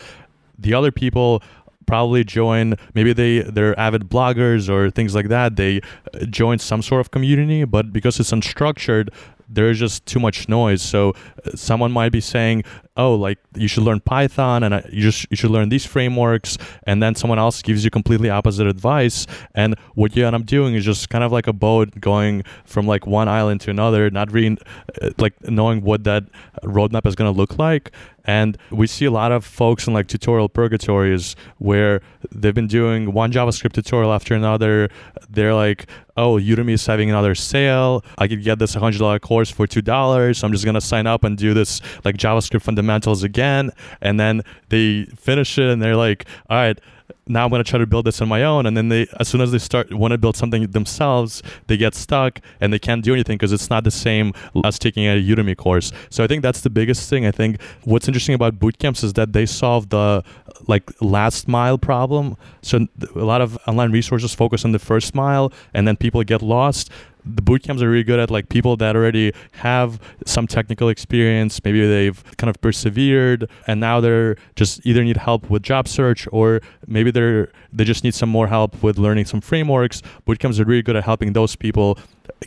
[0.58, 1.44] The other people
[1.88, 5.82] probably join maybe they they're avid bloggers or things like that they
[6.14, 9.10] uh, join some sort of community but because it's unstructured
[9.50, 10.82] there's just too much noise.
[10.82, 11.14] So
[11.46, 12.64] uh, someone might be saying,
[12.98, 17.02] "Oh, like you should learn Python and you just you should learn these frameworks," and
[17.02, 19.28] then someone else gives you completely opposite advice.
[19.56, 22.88] And what you end up doing is just kind of like a boat going from
[22.88, 24.58] like one island to another, not really
[25.02, 26.24] uh, like knowing what that
[26.64, 27.92] roadmap is going to look like.
[28.26, 33.12] And we see a lot of folks in like tutorial purgatories where they've been doing
[33.12, 34.90] one JavaScript tutorial after another.
[35.30, 38.04] They're like, oh, Udemy is having another sale.
[38.20, 40.36] I could get this $100 course for $2.
[40.36, 43.72] So I'm just going to sign up and do this like JavaScript fundamentals again.
[44.02, 46.80] And then they finish it and they're like, all right,
[47.28, 48.66] now I'm going to try to build this on my own.
[48.66, 51.94] And then they, as soon as they start want to build something themselves, they get
[51.94, 55.56] stuck and they can't do anything because it's not the same as taking a Udemy
[55.56, 55.92] course.
[56.10, 57.28] So I think that's the biggest thing.
[57.28, 60.24] I think what's interesting about boot camps is that they solve the
[60.68, 62.36] like last mile problem.
[62.62, 66.42] So a lot of online resources focus on the first mile, and then people get
[66.42, 66.92] lost
[67.36, 71.64] the boot camps are really good at like people that already have some technical experience
[71.64, 76.28] maybe they've kind of persevered and now they're just either need help with job search
[76.32, 80.02] or maybe they're they just need some more help with learning some frameworks.
[80.26, 81.98] Boot camps are really good at helping those people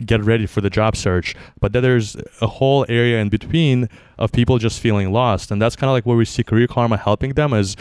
[0.05, 1.35] get ready for the job search.
[1.59, 5.75] But then there's a whole area in between of people just feeling lost and that's
[5.75, 7.75] kind of like where we see career karma helping them is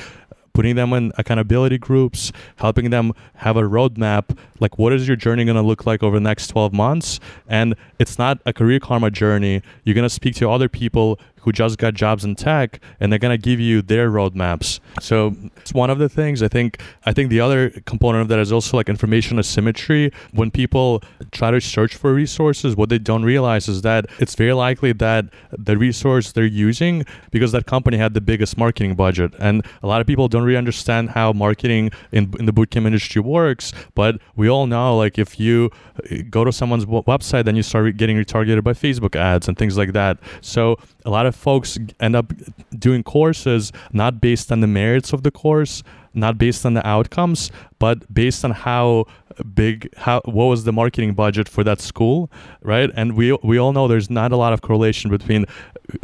[0.53, 4.37] putting them in accountability groups, helping them have a roadmap.
[4.61, 7.21] Like, what is your journey going to look like over the next 12 months?
[7.49, 9.63] And it's not a career karma journey.
[9.85, 13.19] You're going to speak to other people who just got jobs in tech and they're
[13.19, 14.81] going to give you their roadmaps.
[15.01, 16.43] So it's one of the things.
[16.43, 20.13] I think i think the other component of that is also like information asymmetry.
[20.33, 21.03] When people
[21.33, 25.27] try to search for resources what they don't realize is that it's very likely that
[25.51, 29.33] the resource they're using because that company had the biggest marketing budget.
[29.39, 33.21] And a lot of people don't really understand how marketing in, in the bootcamp industry
[33.21, 35.71] works but we all know like if you
[36.11, 39.77] uh, go to someone's website then you start getting retargeted by facebook ads and things
[39.77, 40.19] like that.
[40.41, 42.33] So a lot of folks end up
[42.79, 45.83] doing courses not based on the merits of the course
[46.15, 49.05] not based on the outcomes but based on how
[49.55, 52.31] big how what was the marketing budget for that school
[52.63, 52.91] right?
[52.95, 55.47] And we we all know there's not a lot of correlation between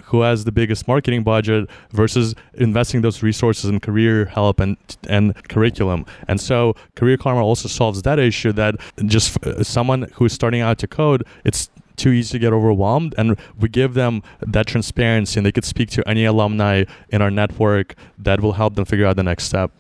[0.05, 4.77] who has the biggest marketing budget versus investing those resources in career help and
[5.09, 6.05] and curriculum.
[6.27, 10.79] And so career karma also solves that issue that just uh, someone who's starting out
[10.79, 13.15] to code it's too easy to get overwhelmed.
[13.19, 17.31] And we give them that transparency and they could speak to any alumni in our
[17.31, 19.71] network that will help them figure out the next step.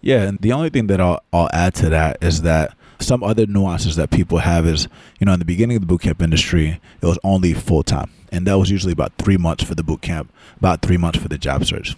[0.00, 3.46] Yeah, and the only thing that I'll, I'll add to that is that some other
[3.46, 7.06] nuances that people have is, you know, in the beginning of the bootcamp industry, it
[7.06, 8.10] was only full time.
[8.30, 11.38] And that was usually about three months for the bootcamp, about three months for the
[11.38, 11.96] job search.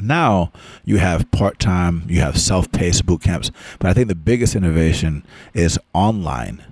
[0.00, 0.52] Now
[0.84, 4.56] you have part time, you have self paced boot camps, but I think the biggest
[4.56, 6.62] innovation is online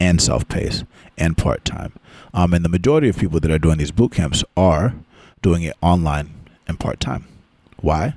[0.00, 0.84] and self paced
[1.16, 1.92] and part time.
[2.32, 4.94] Um, and the majority of people that are doing these boot camps are
[5.42, 6.32] doing it online
[6.66, 7.26] and part time.
[7.80, 8.14] Why?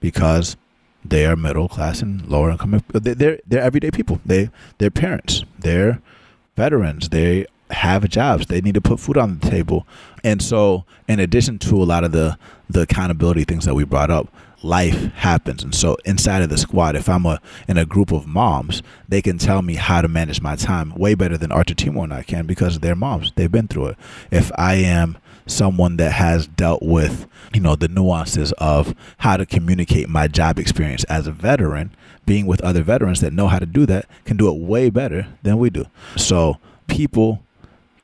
[0.00, 0.56] Because
[1.04, 2.82] they are middle class and lower income.
[2.92, 4.20] They're they're everyday people.
[4.24, 5.44] They they're parents.
[5.58, 6.00] They're
[6.56, 7.10] veterans.
[7.10, 8.46] They have jobs.
[8.46, 9.86] They need to put food on the table.
[10.22, 14.10] And so, in addition to a lot of the the accountability things that we brought
[14.10, 14.28] up,
[14.64, 15.62] life happens.
[15.62, 19.22] And so, inside of the squad, if I'm a in a group of moms, they
[19.22, 22.22] can tell me how to manage my time way better than Artur Timur and I
[22.22, 23.32] can because they're moms.
[23.36, 23.96] They've been through it.
[24.30, 29.44] If I am someone that has dealt with, you know, the nuances of how to
[29.44, 33.66] communicate my job experience as a veteran, being with other veterans that know how to
[33.66, 35.84] do that can do it way better than we do.
[36.16, 37.42] So people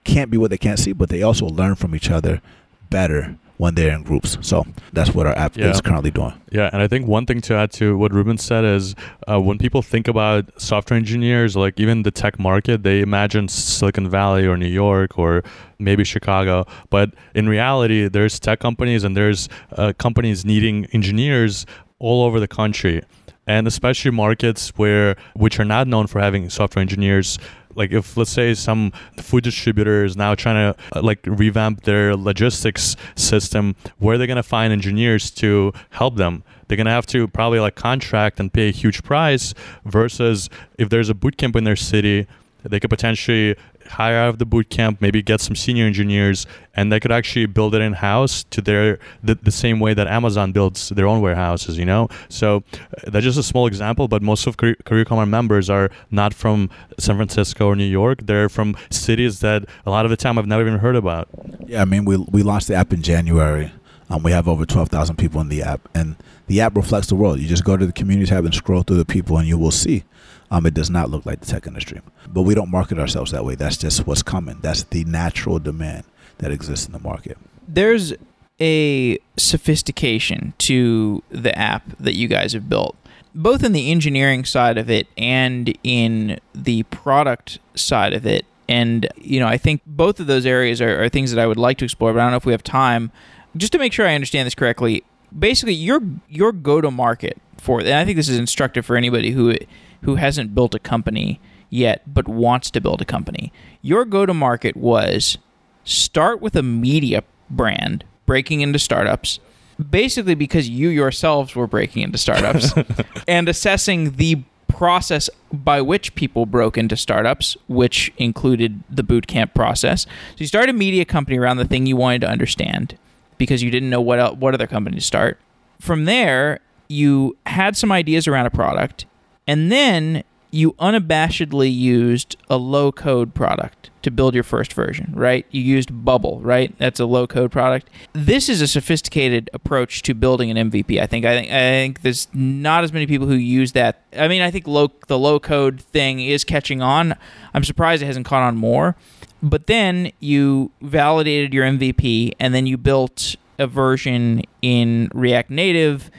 [0.04, 2.42] can't be what they can't see, but they also learn from each other
[2.90, 4.38] better when they're in groups.
[4.40, 4.56] So
[4.94, 5.70] that's what our app Yeah.
[5.70, 6.32] is currently doing.
[6.50, 8.94] Yeah, and I think one thing to add to what Ruben said is
[9.30, 14.08] uh, when people think about software engineers, like even the tech market, they imagine Silicon
[14.08, 15.42] Valley or New York or
[15.78, 16.64] maybe Chicago.
[16.88, 21.66] But in reality, there's tech companies and there's uh, companies needing engineers
[21.98, 23.02] all over the country.
[23.46, 27.38] And especially markets where which are not known for having software engineers,
[27.80, 32.14] like if let's say some food distributor is now trying to uh, like revamp their
[32.14, 36.44] logistics system where are they're going to find engineers to help them?
[36.68, 39.54] They're going to have to probably like contract and pay a huge price
[39.86, 42.26] versus if there's a boot camp in their city
[42.62, 43.56] they could potentially
[43.88, 47.46] hire out of the boot camp maybe get some senior engineers and they could actually
[47.46, 51.20] build it in house to their the, the same way that amazon builds their own
[51.20, 52.08] warehouses you know?
[52.28, 56.32] So uh, that's just a small example but most of career, career members are not
[56.34, 58.20] from san francisco or new york.
[58.22, 61.28] They're from cities that a lot of the time i've never even heard about.
[61.66, 63.72] Yeah, I mean, we we launched the app in January.
[64.10, 66.16] Um, we have over twelve thousand people in the app, and
[66.48, 67.38] the app reflects the world.
[67.38, 69.70] You just go to the community tab and scroll through the people, and you will
[69.70, 70.04] see.
[70.50, 73.44] Um, it does not look like the tech industry, but we don't market ourselves that
[73.44, 73.54] way.
[73.54, 74.58] That's just what's coming.
[74.60, 76.04] That's the natural demand
[76.38, 77.38] that exists in the market.
[77.68, 78.12] there's
[78.60, 82.96] a sophistication to the app that you guys have built
[83.34, 89.06] both in the engineering side of it and in the product side of it and
[89.16, 91.78] you know i think both of those areas are, are things that i would like
[91.78, 93.10] to explore but i don't know if we have time
[93.56, 95.02] just to make sure i understand this correctly
[95.38, 99.30] basically your your go to market for and i think this is instructive for anybody
[99.30, 99.54] who
[100.02, 103.52] who hasn't built a company yet but wants to build a company.
[103.80, 105.38] Your go to market was
[105.84, 109.40] start with a media brand breaking into startups
[109.88, 112.74] basically because you yourselves were breaking into startups
[113.28, 119.54] and assessing the process by which people broke into startups which included the boot camp
[119.54, 120.02] process.
[120.02, 122.96] So you started a media company around the thing you wanted to understand
[123.40, 125.40] because you didn't know what el what other company to start
[125.80, 129.06] from there you had some ideas around a product
[129.48, 135.46] and then you unabashedly used a low code product to build your first version, right?
[135.50, 136.76] You used Bubble, right?
[136.78, 137.88] That's a low code product.
[138.12, 141.00] This is a sophisticated approach to building an MVP.
[141.00, 144.02] I think I think I think there's not as many people who use that.
[144.16, 147.14] I mean, I think low the low code thing is catching on.
[147.54, 148.96] I'm surprised it hasn't caught on more.
[149.42, 156.10] But then you validated your MVP and then you built a version in React Native.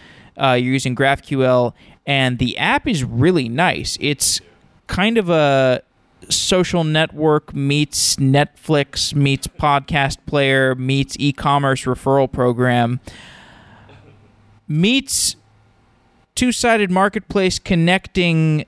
[0.41, 1.73] Uh, you're using GraphQL,
[2.05, 3.97] and the app is really nice.
[3.99, 4.41] It's
[4.88, 5.81] kind of a
[6.29, 12.99] social network meets Netflix meets podcast player meets e-commerce referral program
[14.67, 15.36] meets
[16.36, 18.65] two-sided marketplace connecting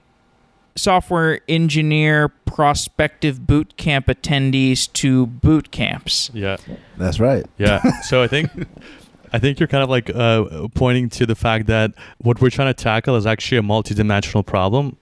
[0.75, 6.29] software engineer prospective boot camp attendees to boot camps.
[6.33, 6.57] yeah
[6.97, 7.45] That's right.
[7.57, 7.81] Yeah.
[8.03, 8.49] So I think
[9.31, 12.67] I think you're kind of like uh, pointing to the fact that what we're trying
[12.67, 14.97] to tackle is actually a multidimensional problem.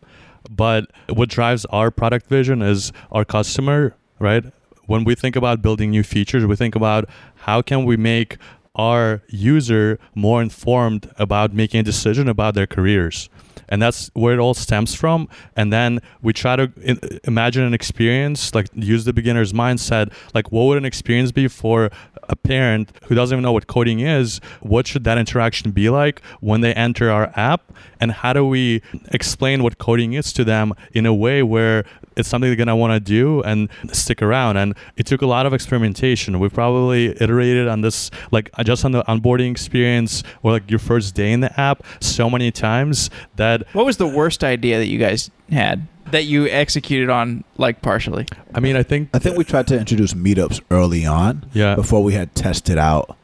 [0.49, 4.45] But what drives our product vision is our customer, right?
[4.85, 8.37] When we think about building new features, we think about how can we make
[8.75, 13.29] our user more informed about making a decision about their careers
[13.69, 15.27] and that's where it all stems from.
[15.55, 20.51] And then we try to in, imagine an experience like use the beginner's mindset like
[20.51, 21.89] what would an experience be for
[22.29, 24.39] a parent who doesn't even know what coding is?
[24.61, 27.73] What should that interaction be like when they enter our app?
[27.99, 31.83] And how do we explain what coding is to them in a way where
[32.15, 34.57] it's something they're gonna want to do and stick around?
[34.57, 36.39] And it took a lot of experimentation.
[36.39, 41.15] We probably iterated on this like just on the onboarding experience or like your first
[41.15, 43.09] day in the app so many times
[43.41, 47.81] that What was the worst idea that you guys had that you executed on like
[47.81, 48.25] partially?
[48.55, 52.01] i mean i think I think we tried to introduce meetups early on yeah before
[52.03, 53.17] we had tested out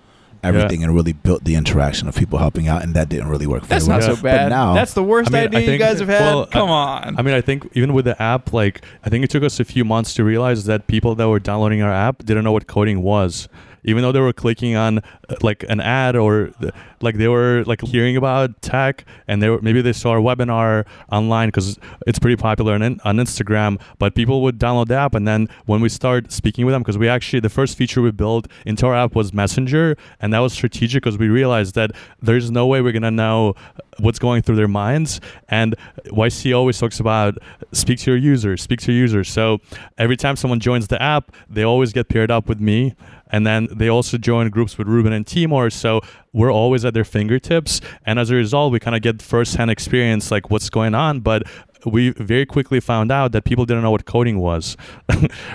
[0.43, 3.67] everything and really built the interaction of people helping out, and that didn't really work.
[3.67, 4.15] That's not well.
[4.15, 4.45] so bad.
[4.45, 6.21] But now, That's the worst I mean, I idea you guys have had.
[6.21, 7.19] well, Come I- on.
[7.19, 9.65] I mean, I think even with the app, like I think it took us a
[9.65, 13.02] few months to realize that people that were downloading our app didn't know what coding
[13.02, 13.50] was,
[13.83, 17.63] even though they were clicking on uh, like an ad or th- like they were
[17.65, 22.19] like hearing about tech and they were maybe they saw a webinar online because it's
[22.19, 23.79] pretty popular on, on Instagram.
[24.00, 26.98] But people would download the app, and then when we start speaking with them, because
[26.98, 30.54] we actually the first feature we built into our app was Messenger, and that was
[30.54, 31.91] strategic because we realized that
[32.21, 33.56] there's no way we're gonna know
[34.00, 35.19] what's going through their minds.
[35.50, 35.75] And
[36.06, 37.37] YC always talks about
[37.71, 39.29] speak to your users, speak to your users.
[39.29, 39.60] So
[39.98, 42.95] every time someone joins the app, they always get paired up with me.
[43.29, 45.69] And then they also join groups with Ruben and Timur.
[45.69, 47.81] So we're always at their fingertips.
[48.06, 51.19] And as a result, we kind of get firsthand experience, like what's going on.
[51.19, 51.44] But
[51.85, 54.77] we very quickly found out that people didn't know what coding was.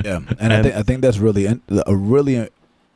[0.05, 2.49] yeah, and, and I think I think that's really in, a really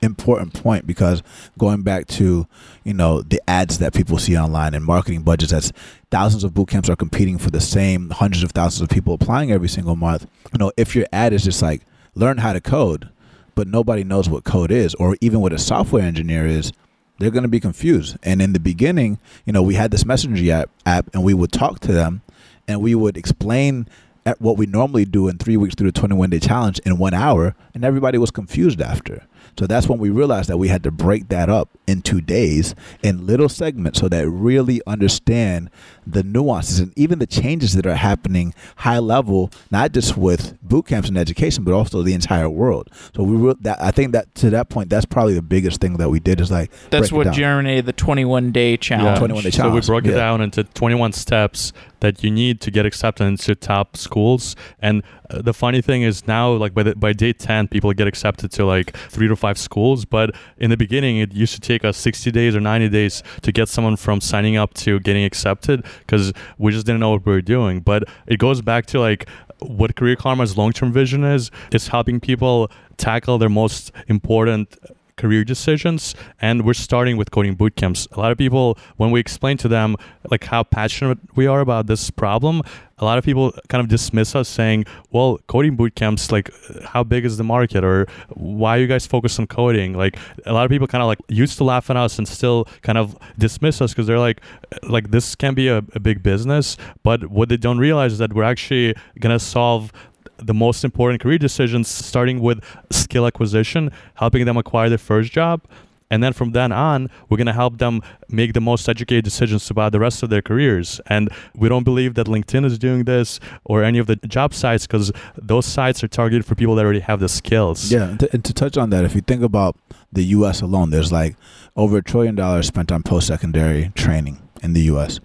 [0.02, 1.22] important point because
[1.58, 2.46] going back to
[2.84, 5.72] you know the ads that people see online and marketing budgets that's
[6.10, 9.50] thousands of boot camps are competing for the same hundreds of thousands of people applying
[9.50, 11.80] every single month you know if your ad is just like
[12.14, 13.08] learn how to code
[13.54, 16.72] but nobody knows what code is or even what a software engineer is
[17.18, 18.16] they're going to be confused.
[18.22, 21.52] And in the beginning you know we had this messenger app, app and we would
[21.52, 22.22] talk to them
[22.68, 23.88] and we would explain
[24.24, 27.14] at what we normally do in three weeks through the 21 day challenge in one
[27.14, 29.24] hour and everybody was confused after
[29.58, 32.74] so that's when we realized that we had to break that up in two days
[33.02, 35.70] in little segments so that really understand
[36.06, 40.86] the nuances and even the changes that are happening high level, not just with boot
[40.86, 42.90] camps and education, but also the entire world.
[43.14, 45.96] So we re- that I think that to that point, that's probably the biggest thing
[45.96, 49.16] that we did is like that's what germinated the 21 day challenge.
[49.16, 49.18] Yeah.
[49.18, 49.84] 21 day challenge.
[49.84, 53.54] So we broke it down into 21 steps that you need to get accepted into
[53.54, 54.54] top schools.
[54.80, 58.06] And uh, the funny thing is now, like by the, by day 10, people get
[58.06, 60.04] accepted to like three to five schools.
[60.04, 63.52] But in the beginning, it used to take us 60 days or 90 days to
[63.52, 67.32] get someone from signing up to getting accepted because we just didn't know what we
[67.32, 67.80] were doing.
[67.80, 69.28] But it goes back to like
[69.60, 71.50] what Career Karma's long term vision is.
[71.72, 74.76] It's helping people tackle their most important
[75.16, 79.56] career decisions and we're starting with coding bootcamps a lot of people when we explain
[79.56, 79.96] to them
[80.30, 82.62] like how passionate we are about this problem
[82.98, 86.50] a lot of people kind of dismiss us saying well coding bootcamps like
[86.84, 89.94] how big is the market or why you guys focus on coding?
[89.94, 92.66] Like a lot of people kind of like used to laugh at us and still
[92.82, 94.40] kind of dismiss us because they're like
[94.82, 98.32] like this can be a, a big business but what they don't realize is that
[98.32, 99.92] we're actually gonna solve
[100.38, 105.62] the most important career decisions, starting with skill acquisition, helping them acquire their first job.
[106.10, 109.68] And then from then on, we're going to help them make the most educated decisions
[109.70, 111.00] about the rest of their careers.
[111.06, 114.86] And we don't believe that LinkedIn is doing this or any of the job sites
[114.86, 117.90] because those sites are targeted for people that already have the skills.
[117.90, 118.10] Yeah.
[118.10, 119.76] And to, and to touch on that, if you think about
[120.12, 121.34] the US alone, there's like
[121.76, 125.18] over a trillion dollars spent on post secondary training in the US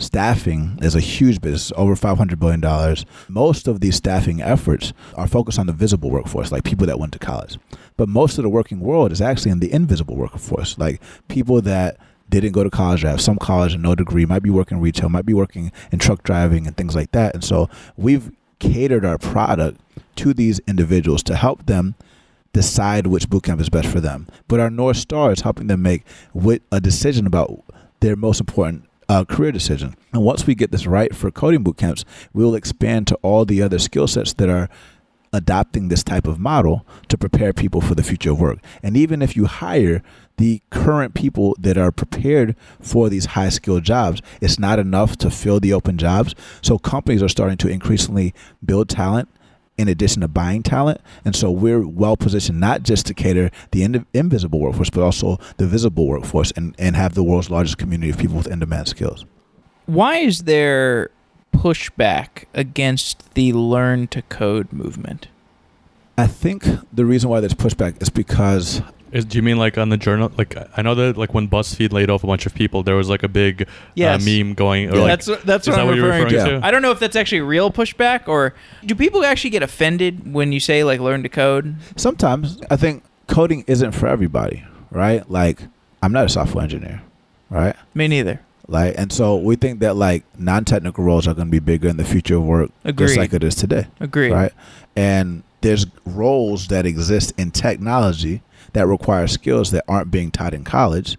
[0.00, 2.96] staffing is a huge business, over $500 billion.
[3.28, 7.12] Most of these staffing efforts are focused on the visible workforce, like people that went
[7.12, 7.58] to college.
[7.96, 11.98] But most of the working world is actually in the invisible workforce, like people that
[12.28, 15.08] didn't go to college, or have some college and no degree, might be working retail,
[15.08, 17.34] might be working in truck driving and things like that.
[17.34, 19.80] And so we've catered our product
[20.16, 21.94] to these individuals to help them
[22.52, 24.26] decide which bootcamp is best for them.
[24.48, 26.04] But our North Star is helping them make
[26.72, 27.64] a decision about
[28.00, 29.96] their most important uh, career decision.
[30.12, 33.60] And once we get this right for coding boot camps, we'll expand to all the
[33.60, 34.68] other skill sets that are
[35.32, 38.58] adopting this type of model to prepare people for the future of work.
[38.84, 40.04] And even if you hire
[40.36, 45.30] the current people that are prepared for these high skilled jobs, it's not enough to
[45.30, 46.36] fill the open jobs.
[46.62, 48.32] So companies are starting to increasingly
[48.64, 49.28] build talent
[49.80, 51.00] in addition to buying talent.
[51.24, 55.38] And so we're well positioned not just to cater the in- invisible workforce, but also
[55.56, 58.88] the visible workforce and, and have the world's largest community of people with in demand
[58.88, 59.24] skills.
[59.86, 61.10] Why is there
[61.54, 65.28] pushback against the learn to code movement?
[66.18, 68.82] I think the reason why there's pushback is because
[69.12, 70.30] is, do you mean like on the journal?
[70.36, 73.08] Like I know that like when BuzzFeed laid off a bunch of people, there was
[73.08, 74.22] like a big uh, yes.
[74.22, 74.84] uh, meme going.
[74.84, 76.50] Yeah, like, that's that's what I'm what referring, referring to.
[76.52, 76.60] Yeah.
[76.62, 78.54] I don't know if that's actually real pushback or
[78.84, 81.76] do people actually get offended when you say like learn to code?
[81.96, 85.28] Sometimes I think coding isn't for everybody, right?
[85.30, 85.62] Like
[86.02, 87.02] I'm not a software engineer,
[87.48, 87.74] right?
[87.94, 88.40] Me neither.
[88.68, 91.96] Like and so we think that like non-technical roles are going to be bigger in
[91.96, 93.06] the future of work, Agreed.
[93.06, 93.88] just like it is today.
[93.98, 94.30] Agree.
[94.30, 94.52] Right,
[94.94, 98.42] and there's roles that exist in technology
[98.72, 101.16] that require skills that aren't being taught in college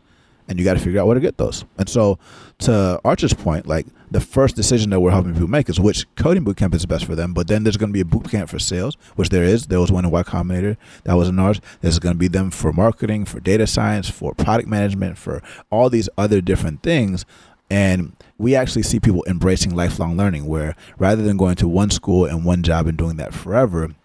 [0.51, 1.63] and you got to figure out where to get those.
[1.77, 2.19] And so,
[2.59, 6.43] to Artur's point, like the first decision that we're helping people make is which coding
[6.43, 7.33] bootcamp is best for them.
[7.33, 9.67] But then there's going to be a bootcamp for sales, which there is.
[9.67, 10.75] There was one in Y Combinator
[11.05, 11.61] that was in ours.
[11.79, 15.89] There's going to be them for marketing, for data science, for product management, for all
[15.89, 17.25] these other different things.
[17.69, 22.25] And we actually see people embracing lifelong learning, where rather than going to one school
[22.25, 23.95] and one job and doing that forever,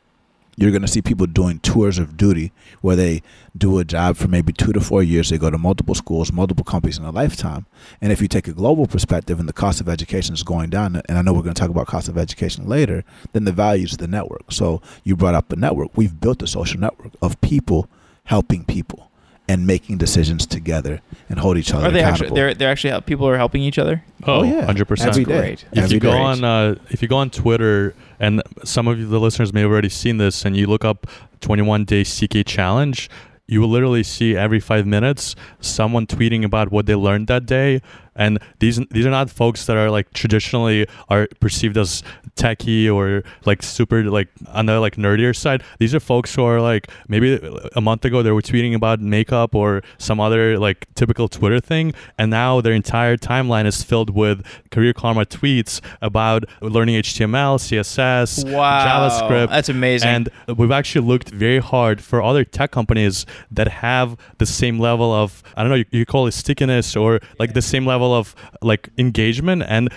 [0.56, 2.50] you're going to see people doing tours of duty
[2.80, 3.22] where they
[3.56, 5.28] do a job for maybe two to four years.
[5.28, 7.66] They go to multiple schools, multiple companies in a lifetime.
[8.00, 11.02] And if you take a global perspective and the cost of education is going down,
[11.08, 13.84] and I know we're going to talk about cost of education later, then the value
[13.84, 14.50] is the network.
[14.50, 15.90] So you brought up the network.
[15.94, 17.88] We've built a social network of people
[18.24, 19.05] helping people
[19.48, 22.26] and making decisions together and hold each other Are they accountable.
[22.26, 22.34] actually?
[22.40, 24.02] They're they're actually help, people are helping each other.
[24.24, 24.66] Oh, yeah.
[24.66, 25.06] 100%.
[25.06, 25.38] Every day.
[25.38, 25.64] Great.
[25.72, 26.18] if Every you go day.
[26.18, 29.70] on uh, if you go on Twitter and some of you the listeners may have
[29.70, 31.06] already seen this and you look up
[31.42, 33.08] 21 day CK challenge
[33.48, 37.80] you will literally see every 5 minutes someone tweeting about what they learned that day
[38.16, 42.02] and these these are not folks that are like traditionally are perceived as
[42.36, 45.62] techie or like super like on the like nerdier side.
[45.78, 47.38] These are folks who are like maybe
[47.74, 51.94] a month ago they were tweeting about makeup or some other like typical twitter thing.
[52.18, 58.50] And now their entire timeline is filled with career karma tweets about learning html css
[58.50, 59.48] Wow, javascript.
[59.50, 60.08] That's amazing.
[60.08, 65.12] and we've actually looked very hard for other tech companies that have the same level
[65.12, 68.34] of I don't know you, you call it stickiness or like the same level of
[68.62, 69.88] like engagement and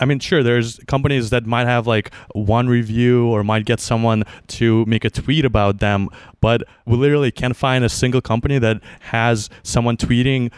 [0.00, 4.24] I mean sure there's companies that might have like one review or might get someone
[4.48, 6.08] to make a tweet about them
[6.40, 10.50] but we literally can't find a single company that has someone tweeting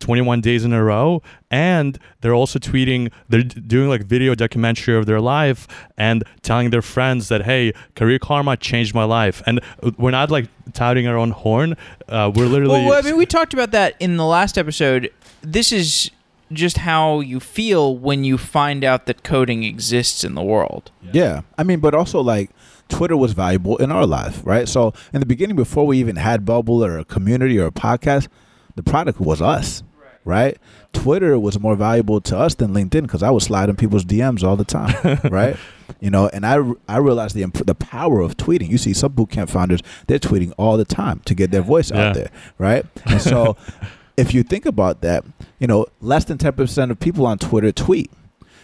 [0.00, 5.06] 21 days in a row and they're also tweeting they're doing like video documentary of
[5.06, 9.90] their life and telling their friends that hey career karma changed my life and uh,
[9.98, 11.76] we're not like touting our own horn
[12.08, 15.10] uh, we're literally Well, I mean, we talked about that in the last episode.
[15.42, 16.10] This is
[16.52, 20.90] just how you feel when you find out that coding exists in the world.
[21.12, 21.42] Yeah.
[21.56, 22.50] I mean, but also like
[22.88, 24.68] Twitter was valuable in our life, right?
[24.68, 28.28] So in the beginning, before we even had Bubble or a community or a podcast,
[28.76, 29.82] the product was us,
[30.24, 30.56] right?
[30.94, 34.56] Twitter was more valuable to us than LinkedIn because I was sliding people's DMs all
[34.56, 35.56] the time, right?
[36.00, 38.68] You know, and I I realized the the power of tweeting.
[38.70, 42.08] You see some bootcamp founders they're tweeting all the time to get their voice Yeah.
[42.08, 42.86] out there, right?
[43.06, 43.56] And so
[44.18, 45.24] if you think about that,
[45.58, 48.10] you know, less than ten percent of people on Twitter tweet,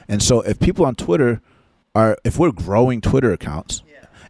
[0.08, 1.40] and so if people on Twitter
[1.94, 3.82] are if we're growing Twitter accounts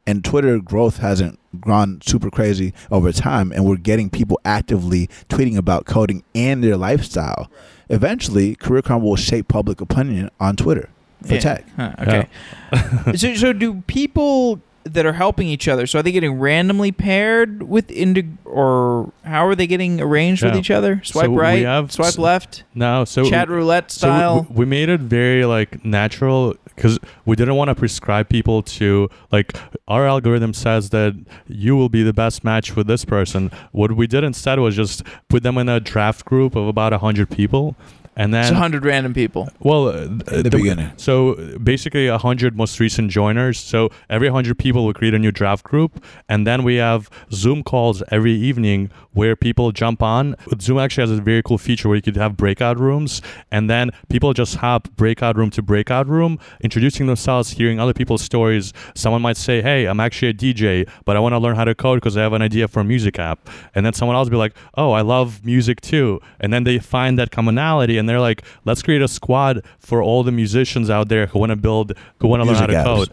[0.07, 5.57] and Twitter growth hasn't gone super crazy over time and we're getting people actively tweeting
[5.57, 7.51] about coding and their lifestyle,
[7.89, 10.91] eventually Career Karma will shape public opinion on Twitter
[11.27, 11.41] for Yeah.
[11.41, 11.65] tech.
[11.77, 12.29] Huh, okay.
[13.17, 15.87] so, so do people that are helping each other?
[15.87, 20.57] So are they getting randomly paired with into, or how are they getting arranged with
[20.57, 21.01] each other?
[21.05, 24.47] Swipe So right, have swipe left, no so chat roulette So we- style.
[24.51, 29.09] we, we made it very like natural because we didn't want to prescribe people to
[29.31, 29.57] like
[29.89, 31.15] our algorithm says that
[31.47, 33.51] you will be the best match with this person.
[33.73, 37.31] What we did instead was just put them in a draft group of about hundred
[37.31, 37.77] people,
[38.17, 39.49] and then it's a hundred random people.
[39.61, 40.93] well, uh, In the beginning.
[40.97, 43.59] So basically, a hundred most recent joiners.
[43.59, 47.63] So every hundred people will create a new draft group, and then we have Zoom
[47.63, 50.37] calls every evening where people jump on.
[50.61, 53.91] Zoom actually has a very cool feature where you could have breakout rooms, and then
[54.09, 58.73] people just hop breakout room to breakout room, introducing themselves, hearing other people's stories.
[58.95, 61.75] Someone might say, "Hey, I'm actually a DJ, but I want to learn how to
[61.75, 64.33] code because I have an idea for a music app," and then someone else will
[64.33, 68.21] be like, "Oh, I love music too," and then they find that commonality, and they're
[68.21, 71.93] like, "Let's create a squad for all the musicians out there who want to build,
[72.21, 72.85] who want to learn how to apps.
[72.85, 73.11] code."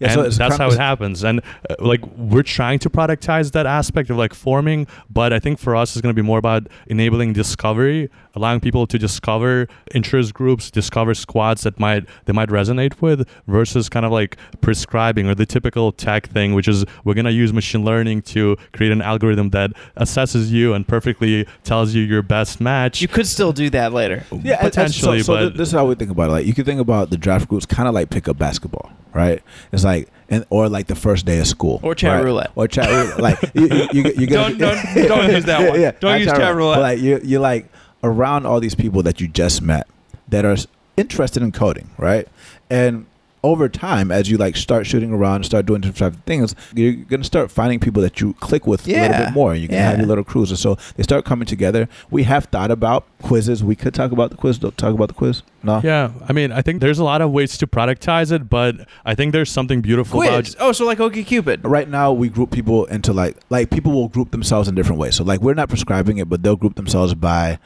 [0.00, 1.22] Yeah, and so that's kind how it happens.
[1.24, 5.58] And uh, like we're trying to productize that aspect of like forming, but I think
[5.58, 10.32] for us it's going to be more about enabling discovery, allowing people to discover interest
[10.34, 15.34] groups, discover squads that might they might resonate with, versus kind of like prescribing or
[15.34, 19.02] the typical tech thing, which is we're going to use machine learning to create an
[19.02, 23.02] algorithm that assesses you and perfectly tells you your best match.
[23.02, 24.24] You could still do that later.
[24.32, 26.32] Yeah, and- and potentially, so, so but this is how we think about it.
[26.32, 29.42] Like you can think about the draft groups kind of like pickup basketball, right?
[29.72, 29.89] It's like
[30.28, 32.24] and or like the first day of school, Or chat right?
[32.24, 32.50] roulette.
[32.54, 33.20] or chat roulette.
[33.20, 35.80] Like you, you, you, you Don't- don't- don't use that one.
[35.80, 36.80] Yeah, Don't use chat roulette.
[36.80, 37.66] Like you, you're like
[38.04, 39.86] around all these people that you just met
[40.28, 40.56] that are
[40.96, 42.26] interested in coding, right?
[42.70, 43.06] And
[43.42, 46.54] over time, as you like start shooting around and start doing different types of things,
[46.74, 49.52] you're gonna start finding people that you click with a little bit more.
[49.52, 49.98] And you can have Yeah.
[50.00, 51.88] your little crews, and so they start coming together.
[52.10, 53.64] We have thought about quizzes.
[53.64, 54.58] We could talk about the quiz.
[54.58, 55.42] Don't talk about the quiz.
[55.62, 55.80] No.
[55.84, 59.14] yeah, I mean, I think there's a lot of ways to productize it, but I
[59.14, 61.60] think there's something beautiful about Oh, so like OkCupid.
[61.64, 65.16] right now we group people into like like people will group themselves in different ways.
[65.16, 67.58] So like we're not prescribing it, but they'll group themselves by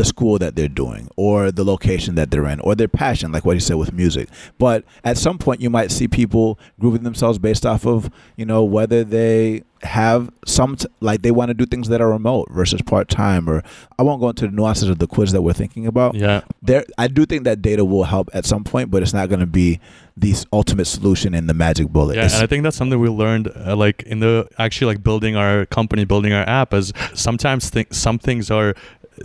[0.00, 3.44] the school that they're doing or the location that they're in or their passion, like
[3.44, 4.28] what he said with music.
[4.58, 8.64] But at some point, you might see people grouping themselves based off of, you know,
[8.64, 12.82] whether they have some t- like they want to do things that are remote versus
[12.82, 13.62] part time or
[13.98, 16.14] I won't go into the nuances of the quiz that we're thinking about.
[16.14, 16.42] Yeah.
[16.62, 19.40] There I do think that data will help at some point, but it's not going
[19.40, 19.80] to be
[20.18, 22.16] the ultimate solution in the magic bullet.
[22.16, 25.02] Yeah, It's- and I think that's something we learned, uh, like in the actually like
[25.02, 26.74] building our company, building our app.
[26.74, 28.74] Is sometimes th- some things are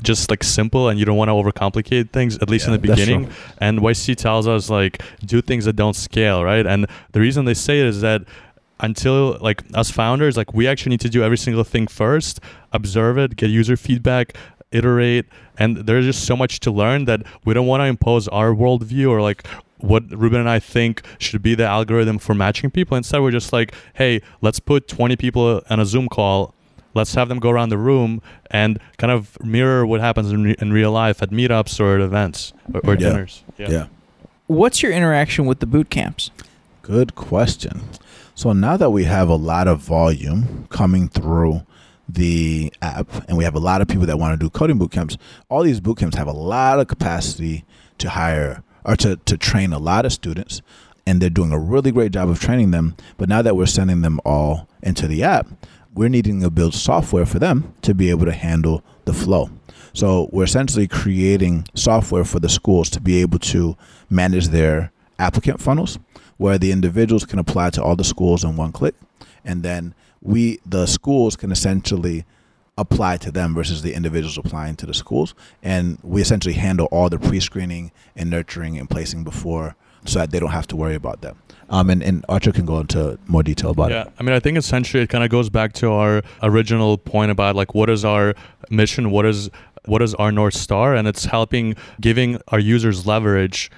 [0.01, 2.37] just like simple, and you don't want to overcomplicate things.
[2.39, 3.29] At least Yeah, in the beginning.
[3.59, 6.65] And YC tells us like do things that don't scale, right?
[6.65, 8.23] And the reason they say it is that
[8.79, 12.39] until like us founders, like we actually need to do every single thing first,
[12.73, 14.35] observe it, get user feedback,
[14.71, 15.25] iterate,
[15.57, 19.09] and there's just so much to learn that we don't want to impose our worldview
[19.09, 19.47] or like
[19.79, 22.97] what Ruben and I think should be the algorithm for matching people.
[22.97, 26.54] Instead, we're just like, hey, let's put 20 people on a Zoom call.
[26.95, 30.55] Let's have them go around the room and kind of mirror what happens in, re-
[30.59, 33.09] in real life at meetups or at events or, or Yeah.
[33.09, 33.43] dinners.
[33.57, 33.85] yeah.
[34.47, 36.31] What's your interaction with the boot camps?
[36.81, 37.81] Good question.
[38.35, 41.63] So now that we have a lot of volume coming through
[42.07, 44.91] the app and we have a lot of people that want to do coding boot
[44.91, 45.17] camps,
[45.49, 47.65] all these boot camps have a lot of capacity
[47.97, 50.61] to hire or to, to train a lot of students.
[51.07, 52.95] And they're doing a really great job of training them.
[53.17, 55.47] But now that we're sending them all into the app,
[55.95, 59.49] we're needing to build software for them to be able to handle the flow.
[59.93, 63.77] So we're essentially creating software for the schools to be able to
[64.09, 65.97] manage their applicant funnels
[66.37, 68.95] where the individuals can apply to all the schools in one click
[69.45, 72.25] and then we the schools can essentially
[72.77, 75.33] apply to them versus the individuals applying to the schools
[75.63, 80.39] and we essentially handle all the pre-screening and nurturing and placing before so that they
[80.39, 81.37] don't have to worry about that
[81.69, 84.35] um, and, and Artur can go into more detail about yeah, it Yeah, I mean,
[84.35, 87.89] I think essentially it kind of goes back to our original point about like what
[87.89, 88.35] is our
[88.69, 89.49] mission, what is
[89.85, 93.71] what is our north star, and it's helping giving our users leverage.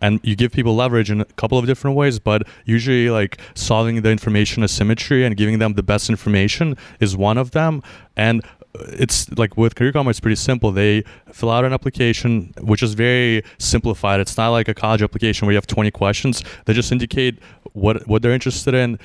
[0.00, 4.02] And you give people leverage in a couple of different ways, but usually like solving
[4.02, 7.82] the information asymmetry and giving them the best information is one of them.
[8.16, 8.42] And
[8.74, 10.72] it's like with Career Karma it's pretty simple.
[10.72, 14.20] They fill out an application which is very simplified.
[14.20, 16.42] It's not like a college application where you have 20 questions.
[16.64, 17.38] They just indicate
[17.72, 18.98] what what they're interested in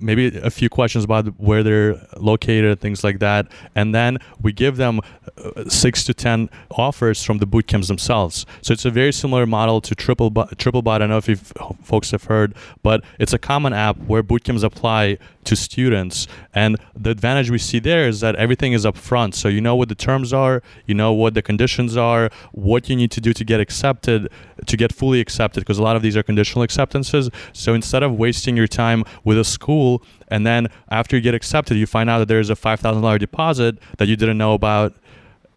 [0.00, 3.46] maybe a few questions about where they're located things like that.
[3.74, 5.00] And then we give them
[5.36, 8.46] uh, six to ten offers from the boot camps themselves.
[8.62, 12.10] So it's a very similar model to triple triplebyte i don't know if you've, folks
[12.10, 16.28] have heard but it's a common app where boot camps apply to students.
[16.54, 19.74] And the advantage we see there is that everything is up front so you know
[19.74, 23.32] what the terms are you know what the conditions are what you need to do
[23.32, 24.30] to get accepted
[24.66, 27.30] to get fully accepted because a lot of these are conditional acceptances.
[27.52, 31.76] So instead of wasting your time with a school and then after you get accepted
[31.76, 34.94] you find out that there's a $5000 deposit that you didn't know about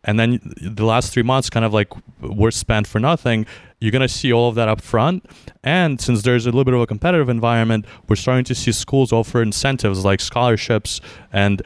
[0.06, 1.92] and then the last three months kind of like
[2.22, 3.46] were spent for nothing
[3.80, 5.26] you're going to see all of that up front.
[5.64, 9.12] And since there's a little bit of a competitive environment we're starting to see schools
[9.12, 11.02] offer incentives like scholarships
[11.32, 11.62] and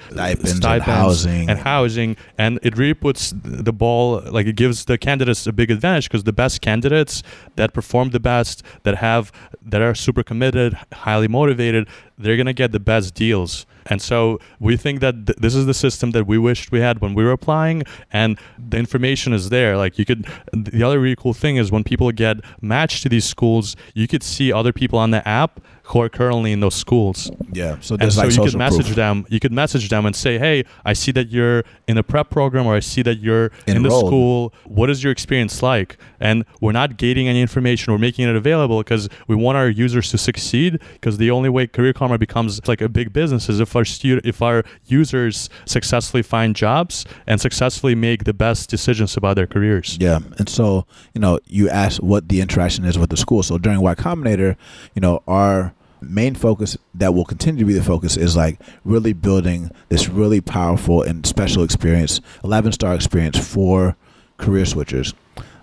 [0.45, 1.49] Stipends and housing.
[1.49, 2.17] and housing.
[2.37, 6.23] And it really puts the ball like it gives the candidates a big advantage because
[6.23, 7.23] the best candidates
[7.55, 9.31] that perform the best that have
[9.61, 11.87] that are super committed highly motivated
[12.17, 15.65] they're going to get the best deals and so we think that th- this is
[15.65, 19.49] the system that we wished we had when we were applying and the information is
[19.49, 19.75] there.
[19.77, 23.25] Like you could the other really cool thing is when people get matched to these
[23.25, 25.59] schools you could see other people on the app
[25.89, 27.31] who are currently in those schools.
[27.51, 28.95] Yeah so and there's so like you could message proof.
[28.95, 32.29] them you could message them and say hey i see that you're in a prep
[32.29, 34.53] program or i see that you're in the school.
[34.65, 35.97] What is your experience like?
[36.19, 40.09] And we're not gating any information we're making it available because we want our users
[40.11, 43.75] to succeed because the only way career karma becomes like a big business is if
[43.75, 49.35] our student if our users successfully find jobs and successfully make the best decisions about
[49.35, 49.97] their careers.
[49.99, 53.43] Yeah, and so you know, you asked what the interaction is with the school.
[53.43, 54.55] So during Y Combinator,
[54.95, 59.13] you know, our main focus that will continue to be the focus is like really
[59.13, 63.95] building this really powerful and special experience, eleven star experience for
[64.37, 65.13] career switchers.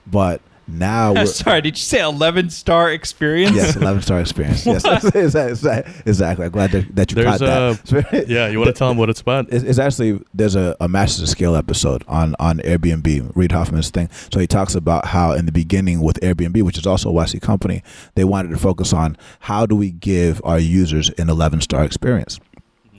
[0.07, 3.55] But now we're, Sorry, did you say 11 star experience?
[3.55, 4.67] yes, eleven star experience.
[4.67, 5.93] Yes, exactly.
[6.07, 6.47] exactly.
[6.47, 8.25] I'm glad that, that you There's caught that.
[8.29, 10.89] yeah you want to tell them what it's about It's, it's actually there's a, a
[10.89, 14.09] Masters of Scale episode on on Airbnb, Reid Hoffman's thing.
[14.33, 17.41] So he talks about how in the beginning with Airbnb, which is also a YC
[17.43, 17.83] company,
[18.14, 22.41] they wanted to focus on how do we give our users an 11 star experience.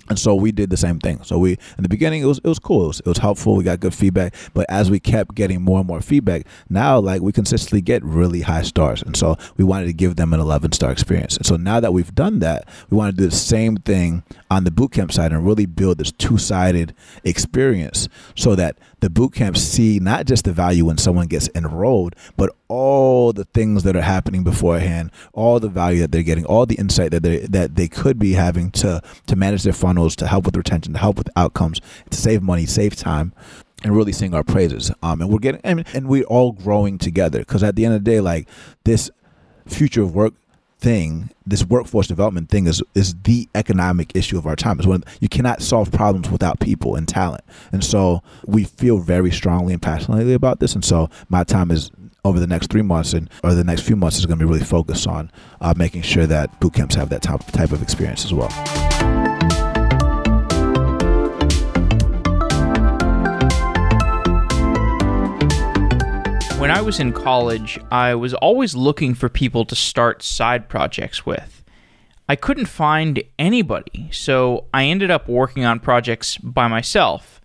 [0.10, 1.24] And so we did the same thing.
[1.24, 2.86] So we in the beginning it was it was cool.
[2.86, 3.56] It was, it was helpful.
[3.56, 4.36] We got good feedback.
[4.54, 8.42] But as we kept getting more and more feedback, now like we consistently get really
[8.42, 9.02] high stars.
[9.02, 11.38] And so we wanted to give them an 11 star experience.
[11.38, 14.64] And so now that we've done that, we want to do the same thing on
[14.64, 16.94] the bootcamp side and really build this two sided
[17.24, 22.16] experience so that the boot camps see not just the value when someone gets enrolled,
[22.36, 26.66] but all the things that are happening beforehand, all the value that they're getting, all
[26.66, 30.28] the insight that they that they could be having to to manage their funnels, to
[30.28, 31.80] help with retention, to help with outcomes,
[32.10, 33.34] to save money, save time.
[33.84, 37.38] And really sing our praises, um, and we're getting, and, and we're all growing together.
[37.38, 38.50] Because at the end of the day, like
[38.86, 39.12] this
[39.68, 40.34] future of work
[40.88, 44.80] thing, this workforce development thing is is the economic issue of our time.
[44.80, 47.44] Is when you cannot solve problems without people and talent.
[47.74, 50.76] And so we feel very strongly and passionately about this.
[50.76, 51.92] And so my time is
[52.24, 54.50] over the next three months and or the next few months is going to be
[54.50, 55.30] really focused on
[55.60, 58.87] uh, making sure that boot camps have that type type of experience as well.
[66.58, 71.24] When I was in college, I was always looking for people to start side projects
[71.24, 71.64] with.
[72.28, 77.40] I couldn't find anybody, so I ended up working on projects by myself.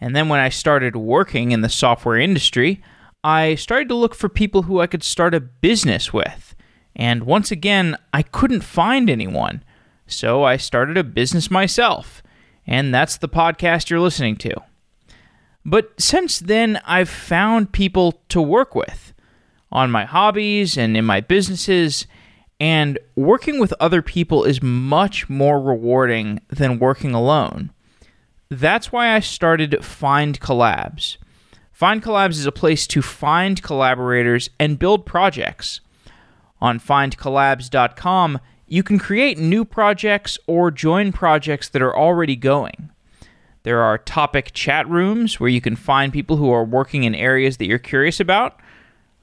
[0.00, 2.82] And then when I started working in the software industry,
[3.22, 6.56] I started to look for people who I could start a business with.
[6.96, 9.62] And once again, I couldn't find anyone.
[10.06, 12.22] So I started a business myself.
[12.66, 14.62] And that's the podcast you're listening to.
[15.64, 19.14] But since then, I've found people to work with
[19.72, 22.06] on my hobbies and in my businesses,
[22.60, 27.72] and working with other people is much more rewarding than working alone.
[28.48, 31.16] That's why I started Find Collabs.
[31.72, 35.80] Find Collabs is a place to find collaborators and build projects.
[36.60, 38.38] On findcollabs.com,
[38.68, 42.90] you can create new projects or join projects that are already going.
[43.64, 47.56] There are topic chat rooms where you can find people who are working in areas
[47.56, 48.60] that you're curious about,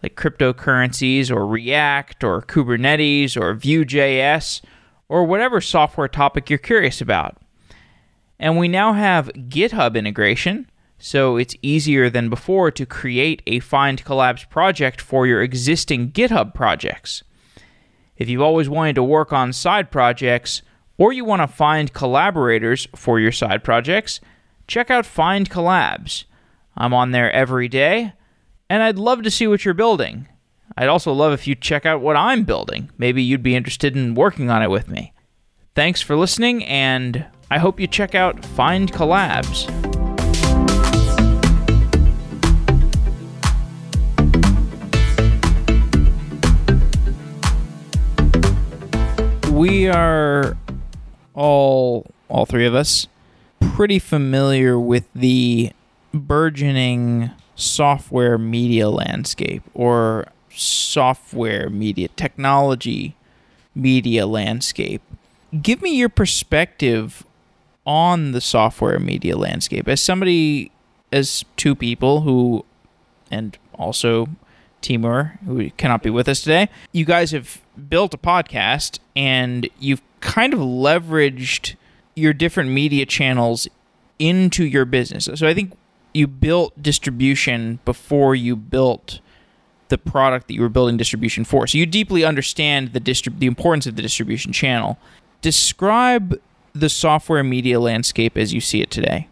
[0.01, 4.61] like cryptocurrencies or React or Kubernetes or Vue.js
[5.07, 7.37] or whatever software topic you're curious about.
[8.39, 10.67] And we now have GitHub integration,
[10.97, 16.55] so it's easier than before to create a Find Collabs project for your existing GitHub
[16.55, 17.21] projects.
[18.17, 20.63] If you've always wanted to work on side projects,
[21.01, 24.19] or you want to find collaborators for your side projects,
[24.67, 26.25] check out Find Collabs.
[26.77, 28.13] I'm on there every day,
[28.69, 30.27] and I'd love to see what you're building.
[30.77, 32.91] I'd also love if you check out what I'm building.
[32.99, 35.11] Maybe you'd be interested in working on it with me.
[35.73, 39.65] Thanks for listening, and I hope you check out Find Collabs.
[49.49, 50.55] We are
[51.33, 53.07] all, all three of us,
[53.59, 55.71] pretty familiar with the
[56.13, 63.15] burgeoning software media landscape or software media technology
[63.75, 65.01] media landscape.
[65.61, 67.25] Give me your perspective
[67.85, 70.71] on the software media landscape as somebody
[71.11, 72.65] as two people who
[73.29, 74.27] and also
[74.81, 76.67] Timur, who cannot be with us today.
[76.91, 81.75] You guys have built a podcast and you've kind of leveraged
[82.15, 83.67] your different media channels
[84.19, 85.27] into your business.
[85.35, 85.73] So I think
[86.13, 89.19] you built distribution before you built
[89.89, 91.67] the product that you were building distribution for.
[91.67, 94.97] So you deeply understand the distrib- the importance of the distribution channel.
[95.41, 96.39] Describe
[96.73, 99.27] the software media landscape as you see it today.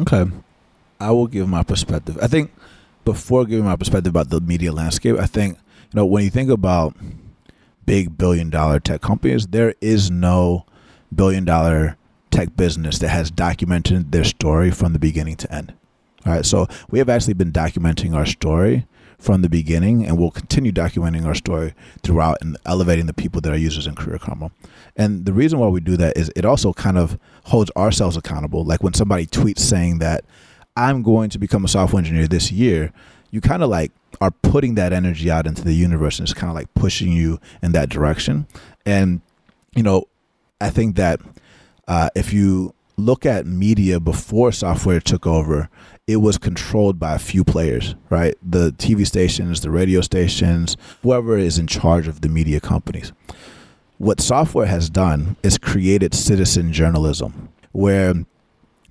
[0.00, 0.24] Okay.
[0.98, 2.18] I will give my perspective.
[2.22, 2.50] I think
[3.04, 6.50] before giving my perspective about the media landscape, I think, you know, when you think
[6.50, 6.94] about
[7.86, 10.66] big billion dollar tech companies, there is no
[11.14, 11.96] billion dollar
[12.30, 15.74] tech business that has documented their story from the beginning to end.
[16.26, 18.86] All right, so we have actually been documenting our story
[19.18, 23.52] from the beginning, and we'll continue documenting our story throughout and elevating the people that
[23.52, 24.50] are users in Career Karma.
[24.96, 28.64] And the reason why we do that is it also kind of holds ourselves accountable.
[28.64, 30.24] Like when somebody tweets saying that
[30.76, 32.92] I'm going to become a software engineer this year,
[33.30, 36.50] you kind of like are putting that energy out into the universe, and it's kind
[36.50, 38.46] of like pushing you in that direction.
[38.84, 39.20] And
[39.74, 40.04] you know,
[40.60, 41.20] I think that
[41.88, 45.68] uh, if you look at media before software took over,
[46.06, 48.34] it was controlled by a few players, right?
[48.42, 53.12] The TV stations, the radio stations, whoever is in charge of the media companies.
[53.98, 58.14] What software has done is created citizen journalism, where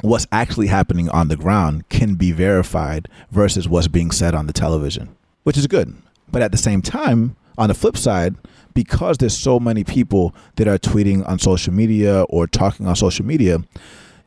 [0.01, 4.53] what's actually happening on the ground can be verified versus what's being said on the
[4.53, 5.95] television, which is good.
[6.31, 8.35] But at the same time, on the flip side,
[8.73, 13.25] because there's so many people that are tweeting on social media or talking on social
[13.25, 13.59] media,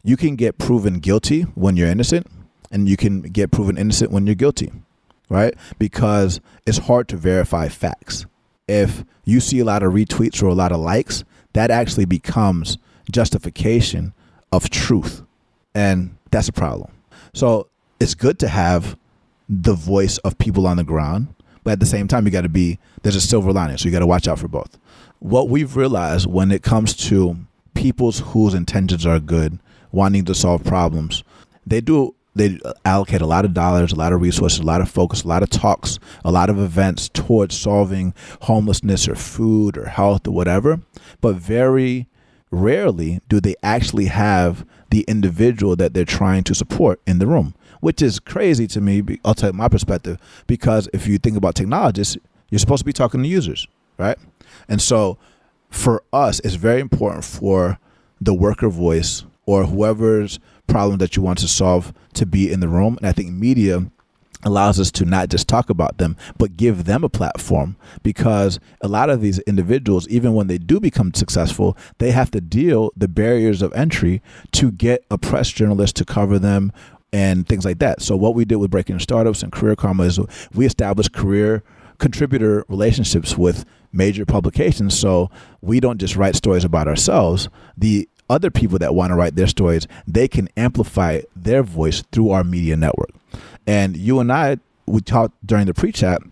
[0.05, 2.27] you can get proven guilty when you're innocent
[2.70, 4.70] and you can get proven innocent when you're guilty,
[5.29, 5.55] right?
[5.79, 8.27] Because it's hard to verify facts.
[8.68, 12.79] If you see a lot of retweets or a lot of likes, that actually becomes
[13.11, 14.12] justification
[14.51, 15.23] of truth.
[15.75, 16.91] And that's a problem.
[17.35, 17.68] So
[18.01, 18.97] it's good to have
[19.49, 22.49] the voice of people on the ground, but at the same time, you got to
[22.49, 24.79] be there's a silver lining, so you got to watch out for both.
[25.20, 27.37] What we've realized when it comes to
[27.75, 29.59] people's whose intentions are good,
[29.93, 31.23] wanting to solve problems,
[31.66, 34.91] they do they allocate a lot of dollars, a lot of resources, a lot of
[34.91, 39.87] focus, a lot of talks, a lot of events towards solving homelessness or food or
[39.87, 40.81] health or whatever.
[41.20, 42.09] But very
[42.51, 47.55] rarely do they actually have the individual that they're trying to support in the room,
[47.80, 49.03] which is crazy to me.
[49.24, 52.18] I'll tell you my perspective because if you think about technologists,
[52.51, 53.66] you're supposed to be talking to users,
[53.97, 54.18] right?
[54.68, 55.16] And so
[55.70, 57.78] for us, it's very important for
[58.20, 62.68] the worker voice or whoever's problem that you want to solve to be in the
[62.68, 62.99] room.
[62.99, 63.86] And I think media
[64.43, 68.88] allows us to not just talk about them, but give them a platform because a
[68.88, 73.09] lot of these individuals, even when they do become successful, they have to deal the
[73.09, 74.22] barriers of entry
[74.53, 76.72] to get a press journalist to cover them
[77.12, 78.01] and things like that.
[78.01, 80.18] So what we did with Breaking Startups and Career Karma is
[80.55, 81.62] we established career
[81.99, 85.30] contributor relationships with major publications so
[85.61, 89.47] we don't just write stories about ourselves the other people that want to write their
[89.47, 93.11] stories, they can amplify their voice through our media network.
[93.67, 96.23] And you and I, we talked during the pre chat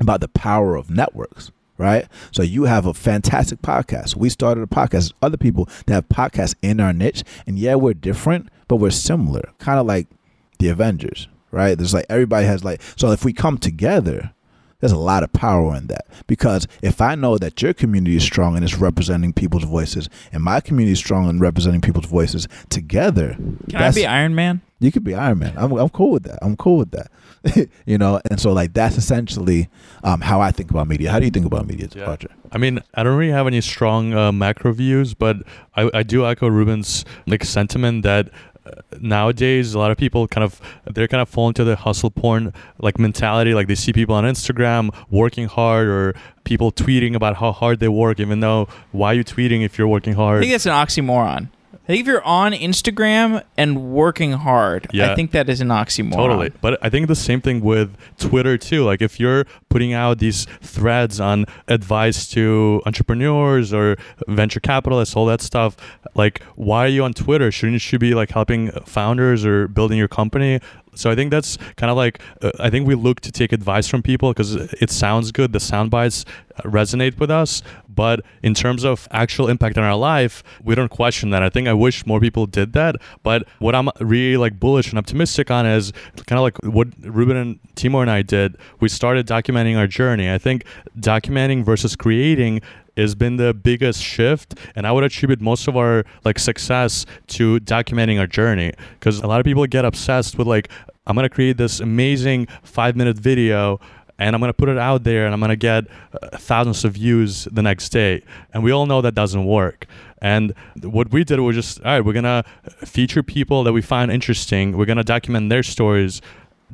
[0.00, 2.06] about the power of networks, right?
[2.30, 4.16] So you have a fantastic podcast.
[4.16, 5.12] We started a podcast.
[5.22, 9.50] Other people that have podcasts in our niche, and yeah, we're different, but we're similar,
[9.58, 10.06] kind of like
[10.58, 11.76] the Avengers, right?
[11.76, 14.32] There's like everybody has like so if we come together,
[14.80, 18.22] there's a lot of power in that because if I know that your community is
[18.22, 22.46] strong and it's representing people's voices, and my community is strong and representing people's voices
[22.68, 23.36] together,
[23.68, 24.60] can I be Iron Man?
[24.80, 25.54] You could be Iron Man.
[25.56, 26.38] I'm, I'm cool with that.
[26.40, 27.10] I'm cool with that.
[27.86, 29.68] you know, and so like that's essentially
[30.04, 31.10] um, how I think about media.
[31.10, 32.04] How do you think about media, yeah.
[32.04, 32.28] Roger?
[32.52, 35.38] I mean, I don't really have any strong uh, macro views, but
[35.74, 38.30] I, I do echo Ruben's like sentiment that
[39.00, 42.52] nowadays a lot of people kind of they're kind of falling to the hustle porn
[42.78, 46.14] like mentality like they see people on instagram working hard or
[46.44, 49.88] people tweeting about how hard they work even though why are you tweeting if you're
[49.88, 51.48] working hard i think that's an oxymoron
[51.88, 55.68] I think if you're on Instagram and working hard, yeah, I think that is an
[55.68, 56.16] oxymoron.
[56.16, 56.52] Totally.
[56.60, 58.84] But I think the same thing with Twitter too.
[58.84, 65.24] Like if you're putting out these threads on advice to entrepreneurs or venture capitalists, all
[65.26, 65.78] that stuff,
[66.14, 67.50] like why are you on Twitter?
[67.50, 70.60] Shouldn't you be like helping founders or building your company?
[70.94, 73.88] So I think that's kind of like uh, I think we look to take advice
[73.88, 75.52] from people because it sounds good.
[75.52, 76.26] The sound bites
[76.64, 77.62] resonate with us,
[77.98, 81.42] but in terms of actual impact on our life, we don't question that.
[81.42, 82.94] I think I wish more people did that.
[83.24, 85.92] But what I'm really like bullish and optimistic on is
[86.28, 88.56] kind of like what Ruben and Timur and I did.
[88.78, 90.30] We started documenting our journey.
[90.30, 90.64] I think
[90.96, 92.60] documenting versus creating
[92.96, 97.60] has been the biggest shift and i would attribute most of our like success to
[97.60, 100.68] documenting our journey because a lot of people get obsessed with like
[101.06, 103.78] i'm going to create this amazing five minute video
[104.18, 105.86] and i'm going to put it out there and i'm going to get
[106.22, 109.86] uh, thousands of views the next day and we all know that doesn't work
[110.20, 112.44] and what we did was just all right we're going to
[112.86, 116.20] feature people that we find interesting we're going to document their stories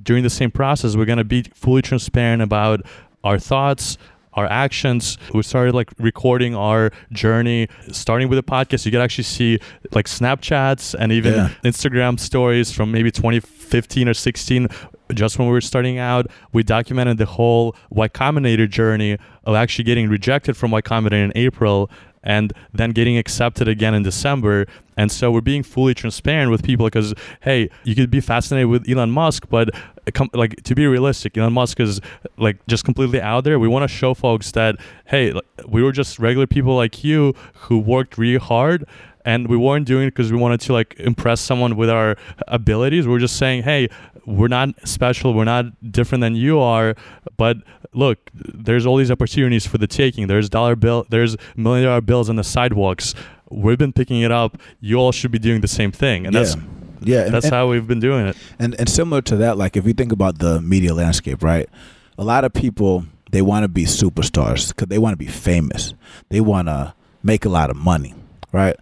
[0.02, 2.80] during the same process we're going to be fully transparent about
[3.22, 3.96] our thoughts
[4.34, 5.18] our actions.
[5.32, 8.84] We started like recording our journey, starting with a podcast.
[8.84, 9.58] You could actually see
[9.92, 11.50] like Snapchats and even yeah.
[11.64, 14.68] Instagram stories from maybe 2015 or 16
[15.12, 19.84] just when we were starting out, we documented the whole Y Combinator journey of actually
[19.84, 21.90] getting rejected from Y Combinator in April
[22.24, 24.66] and then getting accepted again in December.
[24.96, 28.88] And so we're being fully transparent with people because, hey, you could be fascinated with
[28.88, 32.00] Elon Musk, but uh, like to be realistic, Elon Musk is
[32.38, 33.58] like just completely out there.
[33.58, 34.76] We want to show folks that
[35.06, 35.38] hey,
[35.68, 38.86] we were just regular people like you who worked really hard
[39.24, 42.16] and we weren't doing it because we wanted to like impress someone with our
[42.48, 43.06] abilities.
[43.06, 43.88] We are just saying, hey,
[44.26, 46.94] we're not special, we're not different than you are,
[47.36, 47.58] but
[47.92, 50.26] look, there's all these opportunities for the taking.
[50.26, 53.14] There's dollar bill, there's million dollar bills on the sidewalks.
[53.50, 54.58] We've been picking it up.
[54.80, 56.40] You all should be doing the same thing, and yeah.
[56.40, 56.56] that's
[57.02, 58.36] yeah, and, that's and, how we've been doing it.
[58.58, 61.68] And and similar to that, like if you think about the media landscape, right?
[62.16, 65.94] A lot of people they want to be superstars because they want to be famous.
[66.28, 68.14] They want to make a lot of money,
[68.52, 68.76] right?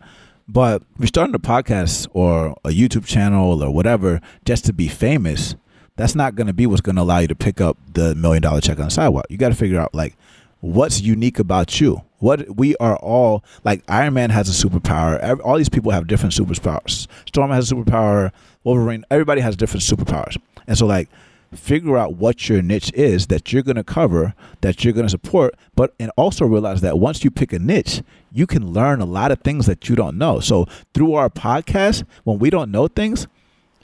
[0.48, 4.88] But if you're starting a podcast or a YouTube channel or whatever just to be
[4.88, 5.54] famous,
[5.96, 8.42] that's not going to be what's going to allow you to pick up the million
[8.42, 9.26] dollar check on the sidewalk.
[9.28, 10.16] You got to figure out like
[10.60, 12.02] what's unique about you.
[12.18, 15.40] What we are all like Iron Man has a superpower.
[15.44, 17.08] All these people have different superpowers.
[17.26, 18.30] Storm has a superpower.
[18.64, 19.04] Wolverine.
[19.10, 20.36] Everybody has different superpowers.
[20.66, 21.08] And so like
[21.54, 25.10] figure out what your niche is that you're going to cover, that you're going to
[25.10, 29.04] support, but and also realize that once you pick a niche, you can learn a
[29.04, 30.40] lot of things that you don't know.
[30.40, 33.26] So through our podcast, when we don't know things,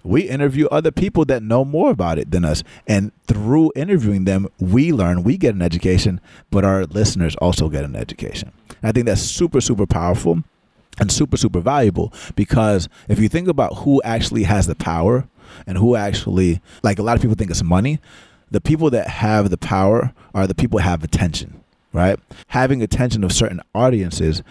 [0.04, 2.62] We interview other people that know more about it than us.
[2.86, 7.84] And through interviewing them, we learn, we get an education, but our listeners also get
[7.84, 8.52] an education.
[8.82, 10.44] I think that's super, super powerful
[11.00, 15.28] and super, super valuable because if you think about who actually has the power
[15.66, 17.98] and who actually, like a lot of people think it's money,
[18.50, 21.60] the people that have the power are the people that have attention,
[21.92, 22.18] right?
[22.48, 24.42] Having attention of certain audiences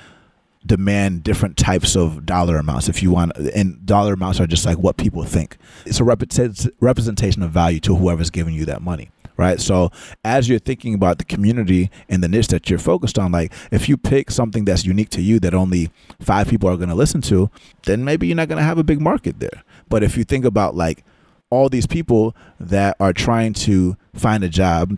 [0.65, 2.89] demand different types of dollar amounts.
[2.89, 5.57] If you want and dollar amounts are just like what people think.
[5.85, 9.61] It's a representation of value to whoever's giving you that money right?
[9.61, 9.91] So
[10.25, 13.87] as you're thinking about the community and the niche that you're focused on like if
[13.87, 17.21] you pick something that's unique to you that only five people are going to listen
[17.21, 17.49] to
[17.83, 20.45] then maybe you're not going to have a big market there but if you think
[20.45, 21.03] about like
[21.49, 24.97] all these people that are trying to find a job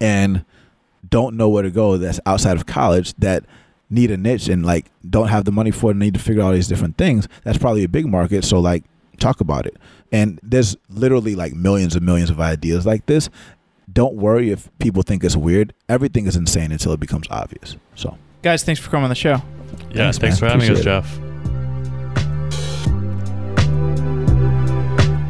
[0.00, 0.44] and
[1.08, 3.44] don't know where to go that's outside of college that
[3.88, 6.42] need a niche and like don't have the money for it and need to figure
[6.42, 8.44] out all these different things that's probably a big market.
[8.44, 8.84] So like
[9.18, 9.76] talk about it.
[10.12, 13.28] And there's literally like millions and millions of ideas like this.
[13.92, 15.72] Don't worry if people think it's weird.
[15.88, 17.76] Everything is insane until it becomes obvious.
[17.94, 18.18] So.
[18.42, 19.40] Guys thanks for coming on the show.
[19.90, 21.25] Yeah thanks, thanks for having Appreciate us jeff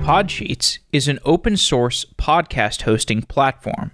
[0.06, 3.90] Podsheets is an open source podcast hosting platform.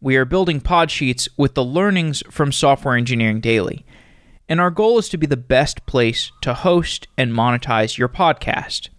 [0.00, 3.84] We are building Podsheets with the learnings from Software Engineering Daily,
[4.48, 8.90] and our goal is to be the best place to host and monetize your podcast.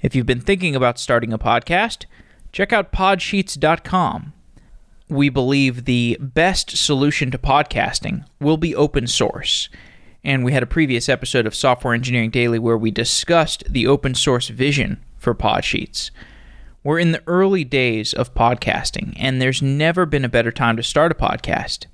[0.00, 2.04] If you've been thinking about starting a podcast,
[2.52, 4.34] check out podsheets.com.
[5.08, 9.68] We believe the best solution to podcasting will be open source.
[10.22, 14.14] And we had a previous episode of Software Engineering Daily where we discussed the open
[14.14, 16.12] source vision for Podsheets.
[16.84, 20.84] We're in the early days of podcasting, and there's never been a better time to
[20.84, 21.86] start a podcast.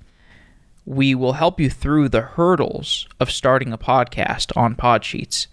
[0.85, 5.47] We will help you through the hurdles of starting a podcast on Podsheets.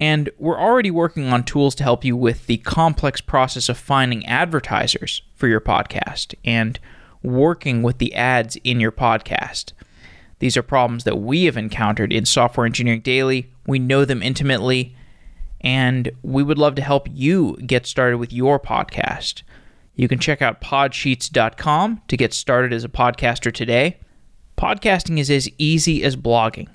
[0.00, 4.24] And we're already working on tools to help you with the complex process of finding
[4.24, 6.80] advertisers for your podcast and
[7.22, 9.74] working with the ads in your podcast.
[10.38, 13.50] These are problems that we have encountered in Software Engineering Daily.
[13.66, 14.96] We know them intimately,
[15.62, 19.42] and we would love to help you get started with your podcast.
[19.94, 23.98] You can check out podsheets.com to get started as a podcaster today.
[24.56, 26.68] Podcasting is as easy as blogging.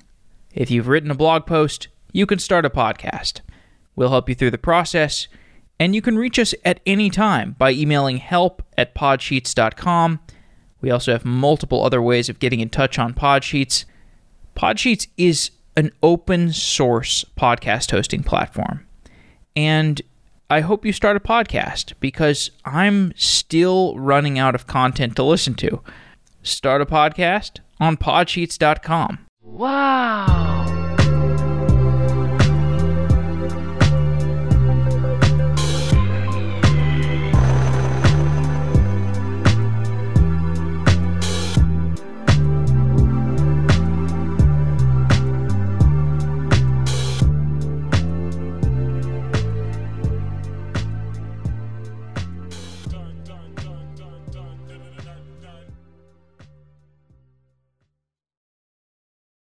[0.54, 3.40] If you've written a blog post, you can start a podcast.
[3.96, 5.28] We'll help you through the process,
[5.78, 10.20] and you can reach us at any time by emailing help at podsheets.com.
[10.80, 13.84] We also have multiple other ways of getting in touch on Podsheets.
[14.56, 18.84] Podsheets is an open source podcast hosting platform.
[19.54, 20.02] And
[20.50, 25.54] I hope you start a podcast because I'm still running out of content to listen
[25.54, 25.80] to.
[26.42, 29.20] Start a podcast on podsheets.com.
[29.40, 30.87] Wow.